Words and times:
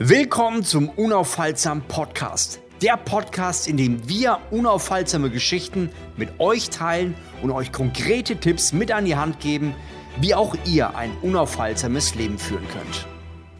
Willkommen 0.00 0.62
zum 0.62 0.90
Unaufhaltsam 0.90 1.82
Podcast. 1.82 2.60
Der 2.82 2.96
Podcast, 2.96 3.66
in 3.66 3.76
dem 3.76 4.08
wir 4.08 4.38
unaufhaltsame 4.52 5.28
Geschichten 5.28 5.90
mit 6.16 6.38
euch 6.38 6.70
teilen 6.70 7.16
und 7.42 7.50
euch 7.50 7.72
konkrete 7.72 8.36
Tipps 8.36 8.72
mit 8.72 8.92
an 8.92 9.06
die 9.06 9.16
Hand 9.16 9.40
geben, 9.40 9.74
wie 10.20 10.36
auch 10.36 10.54
ihr 10.64 10.94
ein 10.94 11.10
unaufhaltsames 11.20 12.14
Leben 12.14 12.38
führen 12.38 12.68
könnt. 12.68 13.08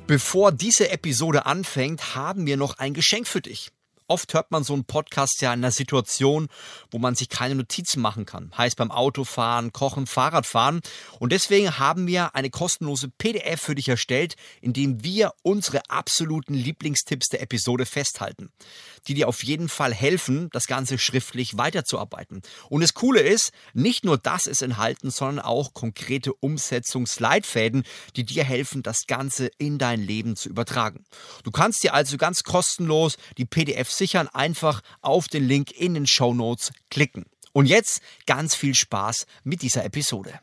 Bevor 0.07 0.53
diese 0.53 0.93
Episode 0.93 1.45
anfängt, 1.45 2.15
haben 2.15 2.47
wir 2.47 2.57
noch 2.57 2.79
ein 2.79 2.95
Geschenk 2.95 3.27
für 3.27 3.41
dich. 3.41 3.73
Oft 4.09 4.33
hört 4.33 4.51
man 4.51 4.65
so 4.65 4.73
einen 4.73 4.87
Podcast 4.87 5.43
ja 5.43 5.53
in 5.53 5.61
einer 5.61 5.71
Situation, 5.71 6.49
wo 6.91 6.99
man 6.99 7.15
sich 7.15 7.29
keine 7.29 7.55
Notizen 7.55 8.01
machen 8.01 8.25
kann. 8.25 8.51
Heißt 8.57 8.79
beim 8.79 8.91
Autofahren, 8.91 9.75
Kochen, 9.75 10.07
Fahrradfahren. 10.07 10.81
Und 11.19 11.31
deswegen 11.31 11.79
haben 11.79 12.07
wir 12.07 12.35
eine 12.35 12.49
kostenlose 12.49 13.11
PDF 13.19 13.61
für 13.61 13.75
dich 13.75 13.89
erstellt, 13.89 14.37
in 14.63 14.73
dem 14.73 15.05
wir 15.05 15.33
unsere 15.43 15.83
absoluten 15.91 16.55
Lieblingstipps 16.55 17.29
der 17.29 17.43
Episode 17.43 17.85
festhalten, 17.85 18.51
die 19.07 19.15
dir 19.15 19.29
auf 19.29 19.45
jeden 19.45 19.69
Fall 19.69 19.93
helfen, 19.93 20.49
das 20.53 20.67
Ganze 20.67 20.99
schriftlich 20.99 21.59
weiterzuarbeiten. 21.59 22.41
Und 22.71 22.81
das 22.81 22.95
Coole 22.95 23.21
ist, 23.21 23.53
nicht 23.75 24.07
nur 24.07 24.17
das 24.17 24.47
ist 24.47 24.63
enthalten, 24.63 25.11
sondern 25.11 25.45
auch 25.45 25.75
konkrete 25.75 26.33
Umsetzungsleitfäden, 26.33 27.85
die 28.17 28.25
dir 28.25 28.45
helfen, 28.45 28.83
das 28.83 29.07
Ganze 29.07 29.51
in 29.59 29.77
dein 29.77 30.01
Leben 30.01 30.35
zu 30.35 30.49
übertragen. 30.49 31.05
Du 31.45 31.51
kannst 31.51 31.83
dir 31.83 31.93
also 31.93 32.17
ganz 32.17 32.43
kostenlos 32.43 33.19
die 33.37 33.45
PDF 33.45 33.98
sichern, 33.99 34.29
einfach 34.29 34.81
auf 35.03 35.29
den 35.29 35.47
Link 35.47 35.73
in 35.73 35.95
den 35.95 36.07
Show 36.07 36.33
Notes 36.33 36.71
klicken. 36.91 37.27
Und 37.53 37.67
jetzt 37.67 38.01
ganz 38.27 38.55
viel 38.55 38.75
Spaß 38.75 39.27
mit 39.45 39.63
dieser 39.63 39.85
Episode. 39.85 40.41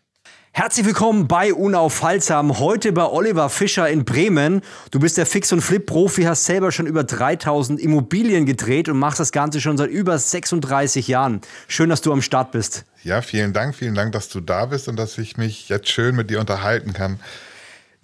Herzlich 0.57 0.85
willkommen 0.85 1.27
bei 1.27 1.53
Unaufhaltsam. 1.53 2.59
Heute 2.59 2.93
bei 2.93 3.05
Oliver 3.05 3.49
Fischer 3.49 3.89
in 3.89 4.05
Bremen. 4.05 4.61
Du 4.89 4.99
bist 4.99 5.17
der 5.17 5.25
Fix- 5.25 5.51
und 5.51 5.59
Flip-Profi, 5.59 6.23
hast 6.23 6.45
selber 6.45 6.71
schon 6.71 6.87
über 6.87 7.03
3000 7.03 7.77
Immobilien 7.77 8.45
gedreht 8.45 8.87
und 8.87 8.97
machst 8.97 9.19
das 9.19 9.33
Ganze 9.33 9.59
schon 9.59 9.77
seit 9.77 9.89
über 9.89 10.17
36 10.17 11.09
Jahren. 11.09 11.41
Schön, 11.67 11.89
dass 11.89 12.01
du 12.01 12.13
am 12.13 12.21
Start 12.21 12.51
bist. 12.51 12.85
Ja, 13.03 13.21
vielen 13.21 13.51
Dank, 13.51 13.75
vielen 13.75 13.95
Dank, 13.95 14.13
dass 14.13 14.29
du 14.29 14.39
da 14.39 14.65
bist 14.65 14.87
und 14.87 14.95
dass 14.95 15.17
ich 15.17 15.35
mich 15.35 15.67
jetzt 15.67 15.89
schön 15.89 16.15
mit 16.15 16.29
dir 16.29 16.39
unterhalten 16.39 16.93
kann. 16.93 17.19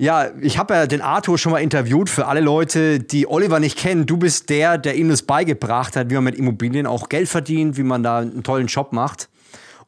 Ja, 0.02 0.32
ich 0.42 0.58
habe 0.58 0.74
ja 0.74 0.88
den 0.88 1.02
Arthur 1.02 1.38
schon 1.38 1.52
mal 1.52 1.60
interviewt 1.60 2.10
für 2.10 2.26
alle 2.26 2.42
Leute, 2.42 3.00
die 3.00 3.28
Oliver 3.28 3.60
nicht 3.60 3.78
kennen. 3.78 4.08
Du 4.08 4.18
bist 4.18 4.50
der, 4.50 4.80
der 4.80 4.96
ihm 4.96 5.10
das 5.10 5.22
beigebracht 5.22 5.96
hat, 5.96 6.10
wie 6.10 6.16
man 6.16 6.24
mit 6.24 6.34
Immobilien 6.34 6.88
auch 6.88 7.08
Geld 7.08 7.30
verdient, 7.30 7.78
wie 7.78 7.84
man 7.84 8.02
da 8.02 8.18
einen 8.18 8.42
tollen 8.42 8.66
Job 8.66 8.94
macht. 8.94 9.30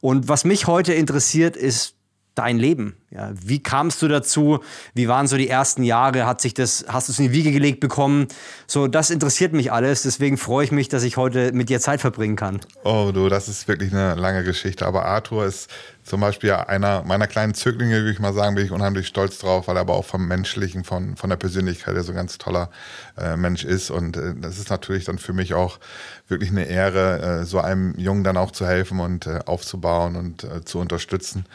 Und 0.01 0.27
was 0.27 0.45
mich 0.45 0.67
heute 0.67 0.93
interessiert, 0.93 1.57
ist 1.57 1.95
dein 2.35 2.57
Leben. 2.57 2.95
Ja, 3.11 3.31
wie 3.33 3.61
kamst 3.61 4.01
du 4.01 4.07
dazu? 4.07 4.59
Wie 4.95 5.07
waren 5.07 5.27
so 5.27 5.37
die 5.37 5.47
ersten 5.47 5.83
Jahre? 5.83 6.25
Hat 6.25 6.41
sich 6.41 6.55
das, 6.55 6.85
hast 6.87 7.07
du 7.07 7.11
es 7.11 7.19
in 7.19 7.25
die 7.25 7.31
Wiege 7.31 7.51
gelegt 7.51 7.79
bekommen? 7.79 8.27
So, 8.65 8.87
das 8.87 9.11
interessiert 9.11 9.53
mich 9.53 9.71
alles. 9.71 10.01
Deswegen 10.01 10.37
freue 10.37 10.65
ich 10.65 10.71
mich, 10.71 10.89
dass 10.89 11.03
ich 11.03 11.15
heute 11.15 11.51
mit 11.51 11.69
dir 11.69 11.79
Zeit 11.79 12.01
verbringen 12.01 12.35
kann. 12.35 12.61
Oh, 12.83 13.11
du, 13.13 13.29
das 13.29 13.47
ist 13.47 13.67
wirklich 13.67 13.93
eine 13.93 14.15
lange 14.15 14.43
Geschichte. 14.43 14.87
Aber 14.87 15.05
Arthur 15.05 15.45
ist 15.45 15.69
zum 16.03 16.21
Beispiel 16.21 16.51
einer 16.51 17.03
meiner 17.03 17.27
kleinen 17.27 17.53
Zöglinge, 17.53 17.97
würde 17.97 18.11
ich 18.11 18.19
mal 18.19 18.33
sagen, 18.33 18.55
bin 18.55 18.65
ich 18.65 18.71
unheimlich 18.71 19.07
stolz 19.07 19.37
drauf, 19.37 19.67
weil 19.67 19.77
er 19.77 19.81
aber 19.81 19.93
auch 19.93 20.05
vom 20.05 20.27
Menschlichen, 20.27 20.83
von, 20.83 21.15
von 21.15 21.29
der 21.29 21.37
Persönlichkeit, 21.37 21.95
der 21.95 22.03
so 22.03 22.11
ein 22.11 22.15
ganz 22.15 22.39
toller 22.39 22.71
äh, 23.17 23.37
Mensch 23.37 23.63
ist. 23.63 23.91
Und 23.91 24.17
äh, 24.17 24.33
das 24.35 24.57
ist 24.57 24.71
natürlich 24.71 25.05
dann 25.05 25.19
für 25.19 25.33
mich 25.33 25.53
auch 25.53 25.79
wirklich 26.27 26.49
eine 26.49 26.65
Ehre, 26.65 27.41
äh, 27.41 27.45
so 27.45 27.59
einem 27.59 27.93
Jungen 27.97 28.23
dann 28.23 28.37
auch 28.37 28.51
zu 28.51 28.65
helfen 28.65 28.99
und 28.99 29.27
äh, 29.27 29.39
aufzubauen 29.45 30.15
und 30.15 30.43
äh, 30.43 30.65
zu 30.65 30.79
unterstützen. 30.79 31.45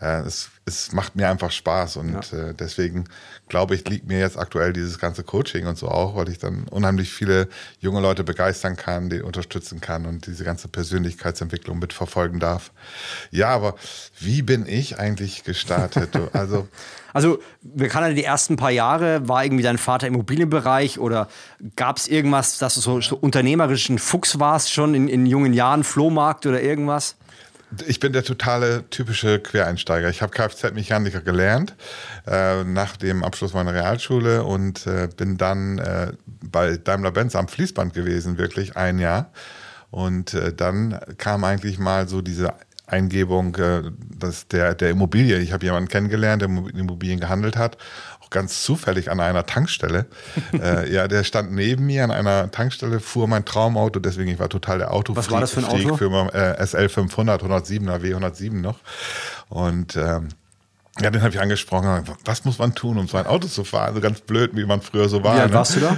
Äh, 0.00 0.20
es, 0.20 0.50
es 0.64 0.92
macht 0.92 1.16
mir 1.16 1.28
einfach 1.28 1.50
Spaß 1.50 1.96
und 1.96 2.32
ja. 2.32 2.38
äh, 2.38 2.54
deswegen 2.54 3.04
glaube 3.48 3.74
ich, 3.74 3.88
liegt 3.88 4.06
mir 4.06 4.18
jetzt 4.18 4.38
aktuell 4.38 4.72
dieses 4.72 4.98
ganze 4.98 5.22
Coaching 5.22 5.66
und 5.66 5.76
so 5.76 5.88
auch, 5.88 6.16
weil 6.16 6.28
ich 6.28 6.38
dann 6.38 6.64
unheimlich 6.70 7.12
viele 7.12 7.48
junge 7.78 8.00
Leute 8.00 8.24
begeistern 8.24 8.76
kann, 8.76 9.10
die 9.10 9.20
unterstützen 9.20 9.80
kann 9.80 10.06
und 10.06 10.26
diese 10.26 10.44
ganze 10.44 10.68
Persönlichkeitsentwicklung 10.68 11.78
mitverfolgen 11.78 12.40
darf. 12.40 12.72
Ja, 13.30 13.48
aber 13.48 13.74
wie 14.18 14.42
bin 14.42 14.66
ich 14.66 14.98
eigentlich 14.98 15.44
gestartet? 15.44 16.10
also 16.32 16.68
also, 17.14 17.38
wir 17.62 17.88
kennen 17.88 18.16
die 18.16 18.24
ersten 18.24 18.56
paar 18.56 18.72
Jahre, 18.72 19.28
war 19.28 19.44
irgendwie 19.44 19.62
dein 19.62 19.78
Vater 19.78 20.08
im 20.08 20.14
Immobilienbereich 20.14 20.98
oder 20.98 21.28
gab 21.76 21.96
es 21.96 22.08
irgendwas, 22.08 22.58
dass 22.58 22.74
du 22.74 22.80
so, 22.80 23.00
so 23.00 23.16
unternehmerischen 23.16 24.00
Fuchs 24.00 24.40
warst 24.40 24.72
schon 24.72 24.94
in, 24.94 25.06
in 25.06 25.24
jungen 25.24 25.52
Jahren, 25.52 25.84
Flohmarkt 25.84 26.44
oder 26.44 26.60
irgendwas? 26.60 27.14
Ich 27.86 28.00
bin 28.00 28.12
der 28.12 28.24
totale 28.24 28.84
typische 28.90 29.38
Quereinsteiger. 29.38 30.08
Ich 30.10 30.22
habe 30.22 30.32
Kfz-Mechaniker 30.32 31.20
gelernt 31.20 31.74
äh, 32.26 32.64
nach 32.64 32.96
dem 32.96 33.24
Abschluss 33.24 33.54
meiner 33.54 33.74
Realschule 33.74 34.44
und 34.44 34.86
äh, 34.86 35.08
bin 35.16 35.36
dann 35.36 35.78
äh, 35.78 36.12
bei 36.42 36.76
Daimler-Benz 36.76 37.36
am 37.36 37.48
Fließband 37.48 37.94
gewesen, 37.94 38.38
wirklich 38.38 38.76
ein 38.76 38.98
Jahr. 38.98 39.30
Und 39.90 40.34
äh, 40.34 40.52
dann 40.52 40.98
kam 41.18 41.44
eigentlich 41.44 41.78
mal 41.78 42.08
so 42.08 42.20
diese 42.20 42.54
Eingebung 42.86 43.54
äh, 43.56 43.82
dass 44.18 44.48
der, 44.48 44.74
der 44.74 44.90
Immobilie. 44.90 45.38
Ich 45.38 45.52
habe 45.52 45.64
jemanden 45.64 45.88
kennengelernt, 45.88 46.42
der 46.42 46.48
Immobilien 46.48 47.20
gehandelt 47.20 47.56
hat 47.56 47.78
ganz 48.34 48.62
zufällig 48.62 49.10
an 49.10 49.20
einer 49.20 49.46
Tankstelle. 49.46 50.04
äh, 50.52 50.92
ja, 50.92 51.08
der 51.08 51.24
stand 51.24 51.52
neben 51.52 51.86
mir 51.86 52.04
an 52.04 52.10
einer 52.10 52.50
Tankstelle, 52.50 53.00
fuhr 53.00 53.26
mein 53.26 53.46
Traumauto, 53.46 54.00
deswegen 54.00 54.30
ich 54.30 54.38
war 54.38 54.50
total 54.50 54.78
der 54.78 54.92
Auto. 54.92 55.16
Was 55.16 55.30
war 55.30 55.40
das 55.40 55.52
für 55.52 55.60
ein 55.60 55.64
Auto? 55.64 55.96
Für 55.96 56.34
äh, 56.34 56.66
SL 56.66 56.90
500, 56.90 57.42
107er 57.42 58.02
W 58.02 58.08
107 58.08 58.60
noch. 58.60 58.80
Und 59.48 59.96
ähm, 59.96 60.28
ja, 61.00 61.10
den 61.10 61.22
habe 61.22 61.34
ich 61.34 61.40
angesprochen. 61.40 62.04
Was 62.24 62.44
muss 62.44 62.58
man 62.58 62.74
tun, 62.74 62.98
um 62.98 63.08
so 63.08 63.16
ein 63.16 63.26
Auto 63.26 63.48
zu 63.48 63.64
fahren? 63.64 63.94
So 63.94 64.00
ganz 64.00 64.20
blöd, 64.20 64.52
wie 64.54 64.64
man 64.64 64.80
früher 64.80 65.08
so 65.08 65.24
war. 65.24 65.36
Wie 65.36 65.40
alt 65.40 65.50
ne? 65.50 65.56
warst 65.56 65.74
du 65.74 65.80
da? 65.80 65.96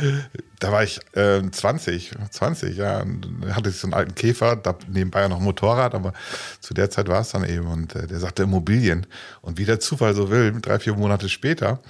Da 0.58 0.72
war 0.72 0.84
ich 0.84 1.00
äh, 1.12 1.42
20, 1.50 2.12
20, 2.30 2.76
ja. 2.78 3.00
Und 3.03 3.28
hatte 3.50 3.68
ich 3.68 3.76
so 3.76 3.86
einen 3.86 3.94
alten 3.94 4.14
Käfer, 4.14 4.56
da 4.56 4.74
nebenbei 4.88 5.20
ja 5.20 5.28
noch 5.28 5.38
ein 5.38 5.44
Motorrad, 5.44 5.94
aber 5.94 6.14
zu 6.60 6.72
der 6.72 6.88
Zeit 6.88 7.08
war 7.08 7.20
es 7.20 7.30
dann 7.30 7.44
eben. 7.44 7.66
Und 7.66 7.94
äh, 7.94 8.06
der 8.06 8.20
sagte 8.20 8.44
Immobilien. 8.44 9.06
Und 9.42 9.58
wie 9.58 9.66
der 9.66 9.80
Zufall 9.80 10.14
so 10.14 10.30
will, 10.30 10.54
drei, 10.62 10.78
vier 10.78 10.94
Monate 10.94 11.28
später 11.28 11.80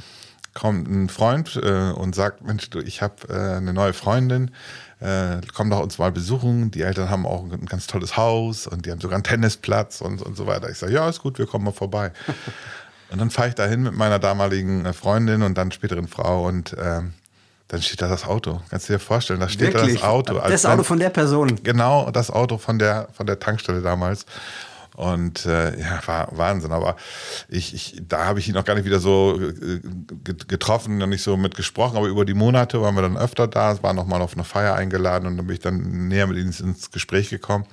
kommt 0.56 0.89
ein 0.89 1.09
Freund 1.09 1.61
äh, 1.62 1.93
und 1.93 2.15
sagt, 2.15 2.44
Mensch, 2.44 2.71
du, 2.71 2.81
ich 2.81 3.03
habe 3.03 3.15
äh, 3.28 3.56
eine 3.56 3.72
neue 3.72 3.93
Freundin, 3.93 4.50
äh, 5.00 5.41
komm 5.55 5.71
doch 5.71 5.81
uns 5.81 5.99
mal 5.99 6.11
besuchen. 6.11 6.71
Die 6.71 6.83
Eltern 6.83 7.11
haben 7.11 7.27
auch 7.27 7.44
ein 7.44 7.67
ganz 7.67 7.87
tolles 7.87 8.17
Haus 8.17 8.66
und 8.66 8.87
die 8.87 8.91
haben 8.91 9.00
sogar 9.00 9.16
einen 9.16 9.25
Tennisplatz 9.25 10.00
und, 10.00 10.22
und 10.22 10.37
so 10.37 10.47
weiter. 10.47 10.71
Ich 10.71 10.78
sage, 10.78 10.93
ja, 10.93 11.09
ist 11.09 11.21
gut, 11.21 11.39
wir 11.39 11.47
kommen 11.47 11.65
mal 11.65 11.72
vorbei. 11.72 12.12
und 13.11 13.21
dann 13.21 13.31
fahre 13.31 13.49
ich 13.49 13.55
dahin 13.55 13.83
mit 13.83 13.95
meiner 13.95 14.19
damaligen 14.19 14.87
äh, 14.87 14.93
Freundin 14.93 15.43
und 15.43 15.56
dann 15.59 15.71
späteren 15.71 16.09
Frau 16.09 16.47
und 16.47 16.75
ähm, 16.83 17.12
dann 17.69 17.83
steht 17.83 18.00
da 18.00 18.09
das 18.09 18.25
Auto. 18.25 18.61
Kannst 18.71 18.89
du 18.89 18.95
dir 18.95 18.99
vorstellen, 18.99 19.41
da 19.41 19.49
steht 19.49 19.75
Wirklich? 19.75 20.00
da 20.00 20.00
das 20.00 20.09
Auto. 20.09 20.34
Das 20.39 20.65
Auto 20.65 20.84
von 20.84 20.99
der 20.99 21.11
Person. 21.11 21.61
Genau, 21.62 22.11
das 22.11 22.31
Auto 22.31 22.59
von 22.59 22.78
der, 22.78 23.09
von 23.12 23.27
der 23.27 23.39
Tankstelle 23.39 23.83
damals. 23.83 24.25
Und 24.97 25.45
äh, 25.45 25.79
ja, 25.79 26.01
war 26.07 26.29
Wahnsinn. 26.33 26.73
Aber 26.73 26.97
ich, 27.49 27.75
ich, 27.75 28.03
da 28.09 28.25
habe 28.25 28.39
ich 28.39 28.49
ihn 28.49 28.55
noch 28.55 28.65
gar 28.65 28.75
nicht 28.75 28.87
wieder 28.87 28.99
so 28.99 29.39
äh, 29.39 29.81
getroffen 30.49 31.03
und 31.03 31.11
nicht 31.11 31.23
so 31.23 31.37
mit 31.37 31.55
gesprochen. 31.55 31.99
Aber 31.99 32.07
über 32.07 32.25
die 32.25 32.33
Monate 32.33 32.81
waren 32.81 32.95
wir 32.95 33.03
dann 33.03 33.19
öfter 33.19 33.47
da, 33.47 33.73
es 33.73 33.83
war 33.83 33.93
nochmal 33.93 34.23
auf 34.23 34.33
eine 34.33 34.45
Feier 34.45 34.75
eingeladen 34.75 35.27
und 35.27 35.37
dann 35.37 35.47
bin 35.47 35.55
ich 35.55 35.61
dann 35.61 36.09
näher 36.09 36.27
mit 36.27 36.39
ihm 36.39 36.47
ins 36.47 36.91
Gespräch 36.91 37.29
gekommen. 37.29 37.67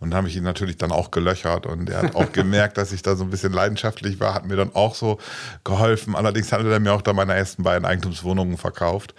Und 0.00 0.10
da 0.10 0.18
habe 0.18 0.28
ich 0.28 0.36
ihn 0.36 0.44
natürlich 0.44 0.76
dann 0.76 0.92
auch 0.92 1.10
gelöchert 1.10 1.66
und 1.66 1.90
er 1.90 2.02
hat 2.02 2.14
auch 2.14 2.32
gemerkt, 2.32 2.78
dass 2.78 2.92
ich 2.92 3.02
da 3.02 3.16
so 3.16 3.24
ein 3.24 3.30
bisschen 3.30 3.52
leidenschaftlich 3.52 4.20
war, 4.20 4.34
hat 4.34 4.46
mir 4.46 4.56
dann 4.56 4.74
auch 4.74 4.94
so 4.94 5.18
geholfen. 5.64 6.14
Allerdings 6.14 6.52
hat 6.52 6.64
er 6.64 6.80
mir 6.80 6.92
auch 6.92 7.02
da 7.02 7.12
meine 7.12 7.34
ersten 7.34 7.62
beiden 7.64 7.84
Eigentumswohnungen 7.84 8.58
verkauft. 8.58 9.14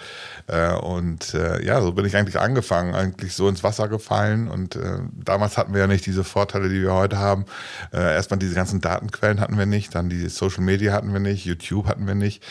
Äh, 0.47 0.73
und 0.73 1.33
äh, 1.33 1.63
ja, 1.65 1.81
so 1.81 1.91
bin 1.91 2.05
ich 2.05 2.15
eigentlich 2.15 2.39
angefangen, 2.39 2.95
eigentlich 2.95 3.33
so 3.33 3.49
ins 3.49 3.63
Wasser 3.63 3.87
gefallen. 3.87 4.47
Und 4.47 4.75
äh, 4.75 4.99
damals 5.13 5.57
hatten 5.57 5.73
wir 5.73 5.81
ja 5.81 5.87
nicht 5.87 6.05
diese 6.05 6.23
Vorteile, 6.23 6.69
die 6.69 6.81
wir 6.81 6.93
heute 6.93 7.17
haben. 7.17 7.45
Erstmal 7.91 8.39
diese 8.39 8.55
ganzen 8.55 8.81
Datenquellen 8.81 9.39
hatten 9.39 9.57
wir 9.57 9.65
nicht, 9.65 9.95
dann 9.95 10.09
die 10.09 10.29
Social 10.29 10.63
Media 10.63 10.93
hatten 10.93 11.11
wir 11.11 11.19
nicht, 11.19 11.45
YouTube 11.45 11.87
hatten 11.87 12.07
wir 12.07 12.15
nicht. 12.15 12.43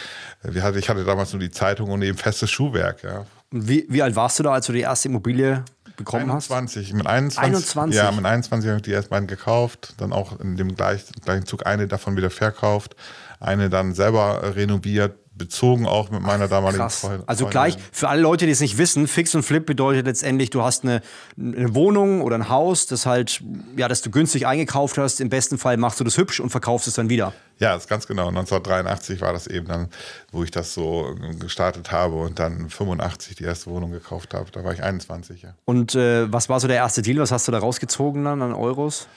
Hatte, 0.61 0.79
ich 0.79 0.89
hatte 0.89 1.05
damals 1.05 1.33
nur 1.33 1.41
die 1.41 1.51
Zeitung 1.51 1.91
und 1.91 2.03
eben 2.03 2.19
festes 2.19 2.51
Schuhwerk. 2.51 3.03
Ja. 3.03 3.25
Wie, 3.51 3.87
wie 3.89 4.03
alt 4.03 4.15
warst 4.15 4.39
du 4.39 4.43
da, 4.43 4.53
als 4.53 4.67
du 4.67 4.73
die 4.73 4.81
erste 4.81 5.09
Immobilie 5.09 5.65
bekommen 5.99 6.31
21, 6.31 6.89
hast? 6.89 6.95
Mit 6.95 7.07
21. 7.07 7.45
21? 7.45 7.97
Ja, 7.97 8.11
mit 8.11 8.25
21 8.25 8.69
habe 8.69 8.79
ich 8.79 8.83
die 8.83 8.93
erst 8.93 9.11
beiden 9.11 9.27
gekauft, 9.27 9.95
dann 9.99 10.15
auch 10.15 10.41
in 10.41 10.57
dem 10.57 10.75
gleichen, 10.75 11.13
gleichen 11.23 11.45
Zug 11.45 11.67
eine 11.67 11.87
davon 11.87 12.17
wieder 12.17 12.31
verkauft, 12.31 12.97
eine 13.39 13.69
dann 13.69 13.93
selber 13.93 14.57
renoviert, 14.57 15.19
bezogen 15.39 15.87
auch 15.87 16.11
mit 16.11 16.21
meiner 16.21 16.49
damaligen 16.49 16.83
Krass. 16.83 17.01
Freundin. 17.01 17.23
Also 17.27 17.47
gleich, 17.47 17.77
für 17.93 18.09
alle 18.09 18.21
Leute, 18.21 18.47
die 18.47 18.53
es 18.53 18.61
nicht 18.61 18.77
wissen, 18.77 19.07
Fix 19.07 19.35
und 19.35 19.43
Flip 19.43 19.65
bedeutet 19.65 20.07
letztendlich, 20.07 20.51
du 20.51 20.63
hast 20.63 20.85
eine, 20.85 21.01
eine, 21.39 21.75
Wohnung 21.75 22.21
oder 22.21 22.37
ein 22.37 22.49
Haus, 22.49 22.87
das 22.87 23.07
halt, 23.07 23.43
ja, 23.77 23.89
das 23.89 24.03
du 24.03 24.11
günstig 24.11 24.47
eingekauft 24.47 24.99
hast. 24.99 25.21
Im 25.21 25.29
besten 25.29 25.57
Fall 25.57 25.77
machst 25.77 26.01
du 26.01 26.05
das 26.05 26.17
hübsch 26.19 26.41
und 26.41 26.51
verkaufst 26.51 26.89
es 26.89 26.95
dann 26.95 27.09
wieder. 27.09 27.33
Ja, 27.59 27.75
das 27.75 27.85
ist 27.85 27.89
ganz 27.89 28.07
genau. 28.07 28.29
1983 28.29 29.21
war 29.21 29.33
das 29.33 29.47
eben 29.47 29.67
dann, 29.67 29.89
wo 30.31 30.45
ich 30.45 30.51
das 30.51 30.75
so 30.75 31.15
gestartet 31.39 31.91
habe 31.91 32.17
und 32.17 32.39
dann 32.39 32.69
85 32.69 33.37
die 33.37 33.45
erste 33.45 33.71
Wohnung 33.71 33.91
gekauft 33.91 34.35
habe. 34.35 34.51
Da 34.53 34.63
war 34.65 34.73
ich 34.73 34.83
21, 34.83 35.43
ja. 35.43 35.55
Und 35.65 35.95
äh, 35.95 36.33
was 36.33 36.49
war 36.49 36.61
so 36.61 36.69
der 36.69 36.77
erste 36.77 37.03
Deal? 37.03 37.19
Was 37.19 37.33
hast 37.33 37.49
du 37.49 37.53
da 37.53 37.59
rausgezogen 37.59 38.25
dann 38.25 38.43
an 38.43 38.53
Euros? 38.53 39.09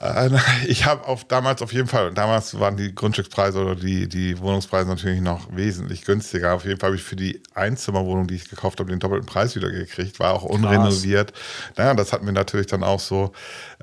Äh, 0.00 0.30
ich 0.66 0.86
habe 0.86 1.06
auf 1.06 1.24
damals 1.24 1.62
auf 1.62 1.72
jeden 1.72 1.88
Fall, 1.88 2.12
damals 2.12 2.58
waren 2.58 2.76
die 2.76 2.94
Grundstückspreise 2.94 3.60
oder 3.60 3.76
die, 3.76 4.08
die 4.08 4.38
Wohnungspreise 4.40 4.88
natürlich 4.88 5.20
noch 5.20 5.54
wesentlich 5.54 6.04
günstiger. 6.04 6.54
Auf 6.54 6.64
jeden 6.64 6.80
Fall 6.80 6.88
habe 6.88 6.96
ich 6.96 7.02
für 7.02 7.16
die 7.16 7.42
Einzimmerwohnung, 7.54 8.26
die 8.26 8.34
ich 8.34 8.48
gekauft 8.48 8.80
habe, 8.80 8.90
den 8.90 8.98
doppelten 8.98 9.26
Preis 9.26 9.54
wieder 9.54 9.70
gekriegt, 9.70 10.18
war 10.18 10.34
auch 10.34 10.42
unrenoviert. 10.44 11.32
Naja, 11.76 11.94
das 11.94 12.12
hat 12.12 12.22
mir 12.22 12.32
natürlich 12.32 12.66
dann 12.66 12.82
auch 12.82 13.00
so, 13.00 13.32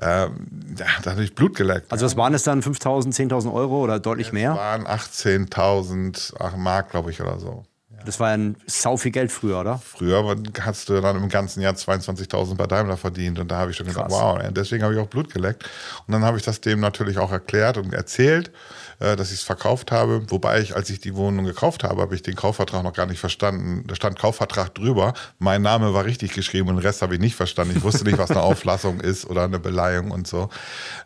ähm, 0.00 0.46
ja, 0.78 0.86
da 1.02 1.12
habe 1.12 1.24
ich 1.24 1.34
Blut 1.34 1.56
geleckt. 1.56 1.90
Also 1.90 2.04
was 2.04 2.16
waren 2.16 2.34
es 2.34 2.42
dann, 2.42 2.62
5.000, 2.62 3.14
10.000 3.14 3.52
Euro 3.52 3.82
oder 3.82 3.98
deutlich 3.98 4.28
es 4.28 4.32
mehr? 4.32 4.50
Das 4.50 4.58
waren 4.58 4.86
18.000 4.86 6.56
Mark, 6.56 6.90
glaube 6.90 7.10
ich, 7.10 7.20
oder 7.20 7.38
so. 7.38 7.64
Das 8.04 8.20
war 8.20 8.28
ja 8.28 8.34
ein 8.34 8.56
sau 8.66 8.96
viel 8.96 9.10
Geld 9.10 9.30
früher, 9.32 9.60
oder? 9.60 9.78
Früher 9.78 10.36
hast 10.60 10.88
du 10.88 11.00
dann 11.00 11.16
im 11.16 11.28
ganzen 11.28 11.60
Jahr 11.60 11.74
22.000 11.74 12.56
bei 12.56 12.66
Daimler 12.66 12.96
verdient 12.96 13.38
und 13.38 13.50
da 13.50 13.58
habe 13.58 13.70
ich 13.70 13.76
schon 13.76 13.86
Krass. 13.86 14.06
gedacht, 14.06 14.10
wow, 14.10 14.38
deswegen 14.50 14.82
habe 14.82 14.94
ich 14.94 15.00
auch 15.00 15.06
Blut 15.06 15.32
geleckt. 15.32 15.68
Und 16.06 16.12
dann 16.12 16.24
habe 16.24 16.36
ich 16.36 16.42
das 16.42 16.60
dem 16.60 16.80
natürlich 16.80 17.18
auch 17.18 17.32
erklärt 17.32 17.76
und 17.76 17.92
erzählt, 17.92 18.50
äh, 18.98 19.16
dass 19.16 19.32
ich 19.32 19.40
es 19.40 19.44
verkauft 19.44 19.90
habe. 19.90 20.30
Wobei 20.30 20.60
ich, 20.60 20.76
als 20.76 20.90
ich 20.90 21.00
die 21.00 21.14
Wohnung 21.14 21.44
gekauft 21.44 21.84
habe, 21.84 22.00
habe 22.02 22.14
ich 22.14 22.22
den 22.22 22.36
Kaufvertrag 22.36 22.82
noch 22.82 22.92
gar 22.92 23.06
nicht 23.06 23.20
verstanden. 23.20 23.84
Da 23.86 23.94
stand 23.94 24.18
Kaufvertrag 24.18 24.74
drüber. 24.74 25.14
Mein 25.38 25.62
Name 25.62 25.92
war 25.92 26.04
richtig 26.04 26.32
geschrieben 26.32 26.68
und 26.68 26.76
den 26.76 26.82
Rest 26.82 27.02
habe 27.02 27.14
ich 27.14 27.20
nicht 27.20 27.34
verstanden. 27.34 27.74
Ich 27.76 27.82
wusste 27.82 28.04
nicht, 28.04 28.18
was 28.18 28.30
eine 28.30 28.40
Auflassung 28.42 29.00
ist 29.00 29.24
oder 29.28 29.44
eine 29.44 29.58
Beleihung 29.58 30.10
und 30.10 30.26
so. 30.26 30.50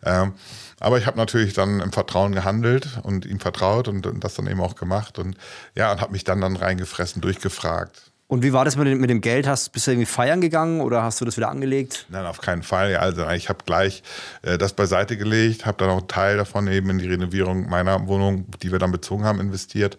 Ähm, 0.03 0.33
aber 0.79 0.97
ich 0.97 1.05
habe 1.05 1.17
natürlich 1.17 1.53
dann 1.53 1.79
im 1.79 1.91
Vertrauen 1.91 2.33
gehandelt 2.33 2.99
und 3.03 3.25
ihm 3.25 3.39
vertraut 3.39 3.87
und, 3.87 4.05
und 4.05 4.23
das 4.23 4.35
dann 4.35 4.47
eben 4.47 4.61
auch 4.61 4.75
gemacht 4.75 5.19
und 5.19 5.37
ja, 5.75 5.91
und 5.91 6.01
habe 6.01 6.11
mich 6.11 6.23
dann 6.23 6.41
dann 6.41 6.55
reingefressen, 6.55 7.21
durchgefragt. 7.21 8.11
Und 8.29 8.43
wie 8.43 8.51
war 8.51 8.65
das 8.65 8.75
mit 8.75 8.87
dem, 8.87 8.99
mit 8.99 9.09
dem 9.09 9.21
Geld? 9.21 9.47
Hast, 9.47 9.71
bist 9.71 9.87
du 9.87 9.91
irgendwie 9.91 10.05
feiern 10.05 10.41
gegangen 10.41 10.81
oder 10.81 11.01
hast 11.01 11.21
du 11.21 11.25
das 11.25 11.37
wieder 11.37 11.47
angelegt? 11.47 12.07
Nein, 12.09 12.25
auf 12.25 12.41
keinen 12.41 12.61
Fall. 12.61 12.93
Also 12.97 13.25
ich 13.29 13.47
habe 13.47 13.59
gleich 13.65 14.03
äh, 14.41 14.57
das 14.57 14.73
beiseite 14.73 15.15
gelegt, 15.15 15.65
habe 15.65 15.77
dann 15.77 15.89
auch 15.89 15.99
einen 15.99 16.09
Teil 16.09 16.35
davon 16.35 16.67
eben 16.67 16.89
in 16.89 16.97
die 16.97 17.07
Renovierung 17.07 17.69
meiner 17.69 18.05
Wohnung, 18.07 18.45
die 18.61 18.69
wir 18.73 18.79
dann 18.79 18.91
bezogen 18.91 19.23
haben, 19.23 19.39
investiert, 19.39 19.97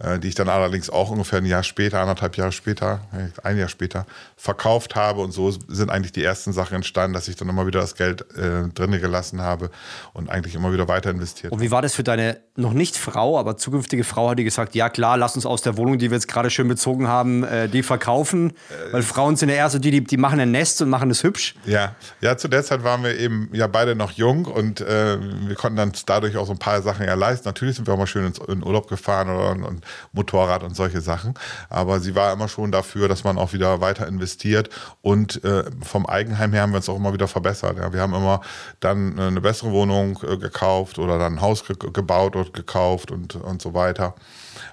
äh, 0.00 0.18
die 0.18 0.26
ich 0.26 0.34
dann 0.34 0.48
allerdings 0.48 0.90
auch 0.90 1.10
ungefähr 1.10 1.38
ein 1.38 1.46
Jahr 1.46 1.62
später, 1.62 2.00
anderthalb 2.00 2.36
Jahre 2.36 2.50
später, 2.50 3.02
äh, 3.12 3.46
ein 3.46 3.56
Jahr 3.56 3.68
später 3.68 4.06
verkauft 4.36 4.96
habe. 4.96 5.20
Und 5.20 5.30
so 5.30 5.52
sind 5.52 5.88
eigentlich 5.88 6.12
die 6.12 6.24
ersten 6.24 6.52
Sachen 6.52 6.74
entstanden, 6.74 7.14
dass 7.14 7.28
ich 7.28 7.36
dann 7.36 7.48
immer 7.48 7.64
wieder 7.68 7.80
das 7.80 7.94
Geld 7.94 8.22
äh, 8.36 8.66
drinne 8.74 8.98
gelassen 8.98 9.40
habe 9.40 9.70
und 10.14 10.30
eigentlich 10.30 10.56
immer 10.56 10.72
wieder 10.72 10.88
weiter 10.88 11.10
investiert. 11.10 11.52
Und 11.52 11.60
wie 11.60 11.70
war 11.70 11.82
das 11.82 11.94
für 11.94 12.02
deine 12.02 12.38
noch 12.56 12.72
nicht 12.72 12.96
Frau, 12.96 13.38
aber 13.38 13.56
zukünftige 13.56 14.02
Frau? 14.02 14.30
Hat 14.30 14.40
die 14.40 14.44
gesagt, 14.44 14.74
ja 14.74 14.88
klar, 14.88 15.16
lass 15.16 15.36
uns 15.36 15.46
aus 15.46 15.62
der 15.62 15.76
Wohnung, 15.76 15.98
die 15.98 16.10
wir 16.10 16.16
jetzt 16.16 16.26
gerade 16.26 16.50
schön 16.50 16.66
bezogen 16.66 17.06
haben, 17.06 17.44
äh, 17.44 17.67
die 17.68 17.82
verkaufen, 17.82 18.52
weil 18.92 19.02
Frauen 19.02 19.36
sind 19.36 19.48
ja 19.48 19.56
eher 19.56 19.70
so 19.70 19.78
die, 19.78 19.90
die, 19.90 20.04
die 20.04 20.16
machen 20.16 20.40
ein 20.40 20.50
Nest 20.50 20.80
und 20.82 20.88
machen 20.88 21.10
es 21.10 21.22
hübsch. 21.22 21.54
Ja, 21.64 21.94
ja, 22.20 22.36
zu 22.36 22.48
der 22.48 22.64
Zeit 22.64 22.84
waren 22.84 23.02
wir 23.02 23.18
eben 23.18 23.48
ja 23.52 23.66
beide 23.66 23.94
noch 23.94 24.12
jung 24.12 24.46
und 24.46 24.80
äh, 24.80 25.18
wir 25.20 25.54
konnten 25.54 25.76
dann 25.76 25.92
dadurch 26.06 26.36
auch 26.36 26.46
so 26.46 26.52
ein 26.52 26.58
paar 26.58 26.82
Sachen 26.82 27.06
ja 27.06 27.14
leisten. 27.14 27.48
Natürlich 27.48 27.76
sind 27.76 27.86
wir 27.86 27.94
auch 27.94 27.98
mal 27.98 28.06
schön 28.06 28.26
ins, 28.26 28.38
in 28.38 28.64
Urlaub 28.64 28.88
gefahren 28.88 29.28
oder 29.28 29.50
und 29.50 29.84
Motorrad 30.12 30.62
und 30.62 30.74
solche 30.74 31.00
Sachen, 31.00 31.34
aber 31.68 32.00
sie 32.00 32.14
war 32.14 32.32
immer 32.32 32.48
schon 32.48 32.72
dafür, 32.72 33.08
dass 33.08 33.24
man 33.24 33.38
auch 33.38 33.52
wieder 33.52 33.80
weiter 33.80 34.06
investiert 34.06 34.70
und 35.02 35.42
äh, 35.44 35.64
vom 35.82 36.06
Eigenheim 36.06 36.52
her 36.52 36.62
haben 36.62 36.72
wir 36.72 36.78
uns 36.78 36.88
auch 36.88 36.96
immer 36.96 37.12
wieder 37.12 37.28
verbessert. 37.28 37.78
Ja. 37.78 37.92
Wir 37.92 38.00
haben 38.00 38.14
immer 38.14 38.40
dann 38.80 39.18
eine 39.18 39.40
bessere 39.40 39.72
Wohnung 39.72 40.18
äh, 40.22 40.36
gekauft 40.36 40.98
oder 40.98 41.18
dann 41.18 41.34
ein 41.34 41.40
Haus 41.40 41.64
ge 41.64 41.76
gebaut 41.92 42.36
und 42.36 42.52
gekauft 42.52 43.10
und, 43.10 43.36
und 43.36 43.62
so 43.62 43.74
weiter. 43.74 44.14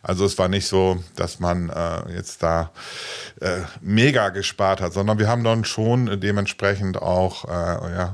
Also 0.03 0.25
es 0.25 0.37
war 0.37 0.47
nicht 0.47 0.67
so, 0.67 1.03
dass 1.15 1.39
man 1.39 1.69
äh, 1.69 2.13
jetzt 2.13 2.43
da 2.43 2.71
äh, 3.41 3.59
mega 3.81 4.29
gespart 4.29 4.81
hat, 4.81 4.93
sondern 4.93 5.19
wir 5.19 5.27
haben 5.27 5.43
dann 5.43 5.65
schon 5.65 6.19
dementsprechend 6.19 7.01
auch 7.01 7.45
äh, 7.45 7.49
ja, 7.51 8.13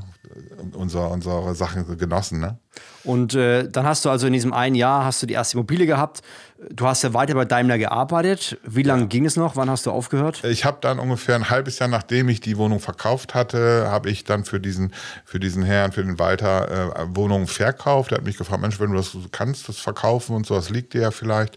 unsere, 0.73 1.07
unsere 1.07 1.56
Sachen 1.56 1.97
genossen. 1.97 2.39
Ne? 2.39 2.57
Und 3.03 3.33
äh, 3.33 3.69
dann 3.69 3.85
hast 3.85 4.06
du 4.06 4.09
also 4.09 4.27
in 4.27 4.33
diesem 4.33 4.53
einen 4.53 4.75
Jahr 4.75 5.06
hast 5.06 5.21
du 5.21 5.27
die 5.27 5.33
erste 5.33 5.57
Immobilie 5.57 5.85
gehabt. 5.85 6.21
Du 6.69 6.85
hast 6.85 7.01
ja 7.01 7.11
weiter 7.15 7.33
bei 7.33 7.45
Daimler 7.45 7.79
gearbeitet. 7.79 8.59
Wie 8.63 8.83
lange 8.83 9.01
ja. 9.03 9.07
ging 9.07 9.25
es 9.25 9.35
noch? 9.35 9.55
Wann 9.55 9.67
hast 9.67 9.87
du 9.87 9.91
aufgehört? 9.91 10.43
Ich 10.43 10.63
habe 10.63 10.77
dann 10.79 10.99
ungefähr 10.99 11.33
ein 11.33 11.49
halbes 11.49 11.79
Jahr, 11.79 11.89
nachdem 11.89 12.29
ich 12.29 12.39
die 12.39 12.55
Wohnung 12.55 12.79
verkauft 12.79 13.33
hatte, 13.33 13.87
habe 13.89 14.11
ich 14.11 14.25
dann 14.25 14.45
für 14.45 14.59
diesen, 14.59 14.93
für 15.25 15.39
diesen 15.39 15.63
Herrn, 15.63 15.91
für 15.91 16.03
den 16.03 16.19
Walter, 16.19 16.99
äh, 16.99 17.15
Wohnungen 17.15 17.47
verkauft. 17.47 18.11
Er 18.11 18.19
hat 18.19 18.25
mich 18.25 18.37
gefragt, 18.37 18.61
Mensch, 18.61 18.79
wenn 18.79 18.91
du 18.91 18.97
das 18.97 19.17
kannst, 19.31 19.69
das 19.69 19.79
verkaufen 19.79 20.35
und 20.35 20.45
so, 20.45 20.53
das 20.53 20.69
liegt 20.69 20.93
dir 20.93 21.01
ja 21.01 21.11
vielleicht. 21.11 21.55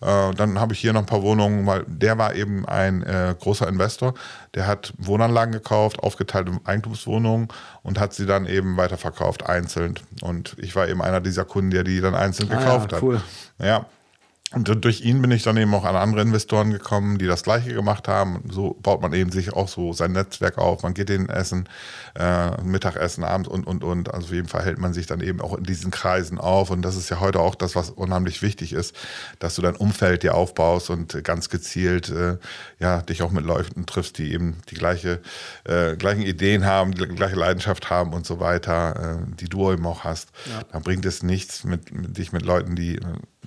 Äh, 0.00 0.32
dann 0.36 0.60
habe 0.60 0.72
ich 0.72 0.78
hier 0.78 0.92
noch 0.92 1.00
ein 1.00 1.06
paar 1.06 1.22
Wohnungen, 1.22 1.66
weil 1.66 1.84
der 1.88 2.16
war 2.18 2.36
eben 2.36 2.64
ein 2.64 3.02
äh, 3.02 3.34
großer 3.36 3.66
Investor. 3.66 4.14
Der 4.54 4.68
hat 4.68 4.92
Wohnanlagen 4.98 5.52
gekauft, 5.52 5.98
aufgeteilt 5.98 6.48
in 6.48 6.60
Eigentumswohnungen 6.64 7.48
und 7.82 7.98
hat 7.98 8.14
sie 8.14 8.24
dann 8.24 8.46
eben 8.46 8.76
weiterverkauft, 8.76 9.46
einzeln. 9.46 9.98
Und 10.22 10.54
ich 10.58 10.76
war 10.76 10.86
eben 10.86 11.02
einer 11.02 11.20
dieser 11.20 11.44
Kunden, 11.44 11.72
der 11.72 11.82
die 11.82 12.00
dann 12.00 12.14
einzeln 12.14 12.48
ah, 12.52 12.56
gekauft 12.56 12.92
ja, 12.92 12.98
cool. 13.02 13.16
hat. 13.16 13.24
Ja, 13.58 13.86
und 14.54 14.84
durch 14.84 15.00
ihn 15.00 15.20
bin 15.20 15.30
ich 15.30 15.42
dann 15.42 15.56
eben 15.56 15.74
auch 15.74 15.84
an 15.84 15.96
andere 15.96 16.22
Investoren 16.22 16.70
gekommen, 16.70 17.18
die 17.18 17.26
das 17.26 17.42
Gleiche 17.42 17.74
gemacht 17.74 18.08
haben. 18.08 18.42
So 18.50 18.76
baut 18.82 19.02
man 19.02 19.12
eben 19.12 19.32
sich 19.32 19.52
auch 19.52 19.68
so 19.68 19.92
sein 19.92 20.12
Netzwerk 20.12 20.58
auf. 20.58 20.82
Man 20.82 20.94
geht 20.94 21.10
in 21.10 21.28
Essen, 21.28 21.68
äh, 22.14 22.62
Mittagessen, 22.62 23.24
Abend 23.24 23.48
und, 23.48 23.66
und, 23.66 23.82
und. 23.82 24.12
Also 24.12 24.26
auf 24.26 24.32
jeden 24.32 24.48
Fall 24.48 24.64
hält 24.64 24.78
man 24.78 24.92
sich 24.92 25.06
dann 25.06 25.20
eben 25.20 25.40
auch 25.40 25.56
in 25.56 25.64
diesen 25.64 25.90
Kreisen 25.90 26.38
auf. 26.38 26.70
Und 26.70 26.82
das 26.82 26.96
ist 26.96 27.10
ja 27.10 27.20
heute 27.20 27.40
auch 27.40 27.54
das, 27.54 27.74
was 27.74 27.90
unheimlich 27.90 28.42
wichtig 28.42 28.72
ist, 28.72 28.94
dass 29.38 29.56
du 29.56 29.62
dein 29.62 29.76
Umfeld 29.76 30.22
dir 30.22 30.34
aufbaust 30.34 30.90
und 30.90 31.24
ganz 31.24 31.48
gezielt 31.48 32.10
äh, 32.10 32.38
ja, 32.78 33.02
dich 33.02 33.22
auch 33.22 33.30
mit 33.30 33.44
Leuten 33.44 33.86
triffst, 33.86 34.18
die 34.18 34.32
eben 34.32 34.58
die 34.70 34.76
gleiche, 34.76 35.20
äh, 35.64 35.96
gleichen 35.96 36.22
Ideen 36.22 36.64
haben, 36.64 36.92
die 36.92 37.06
gleiche 37.06 37.36
Leidenschaft 37.36 37.90
haben 37.90 38.12
und 38.12 38.24
so 38.24 38.40
weiter, 38.40 39.18
äh, 39.20 39.34
die 39.40 39.48
du 39.48 39.72
eben 39.72 39.86
auch 39.86 40.04
hast. 40.04 40.30
Ja. 40.46 40.62
Dann 40.70 40.82
bringt 40.82 41.04
es 41.04 41.22
nichts, 41.22 41.64
mit, 41.64 41.92
mit 41.92 42.16
dich 42.16 42.32
mit 42.32 42.42
Leuten, 42.42 42.76
die 42.76 43.00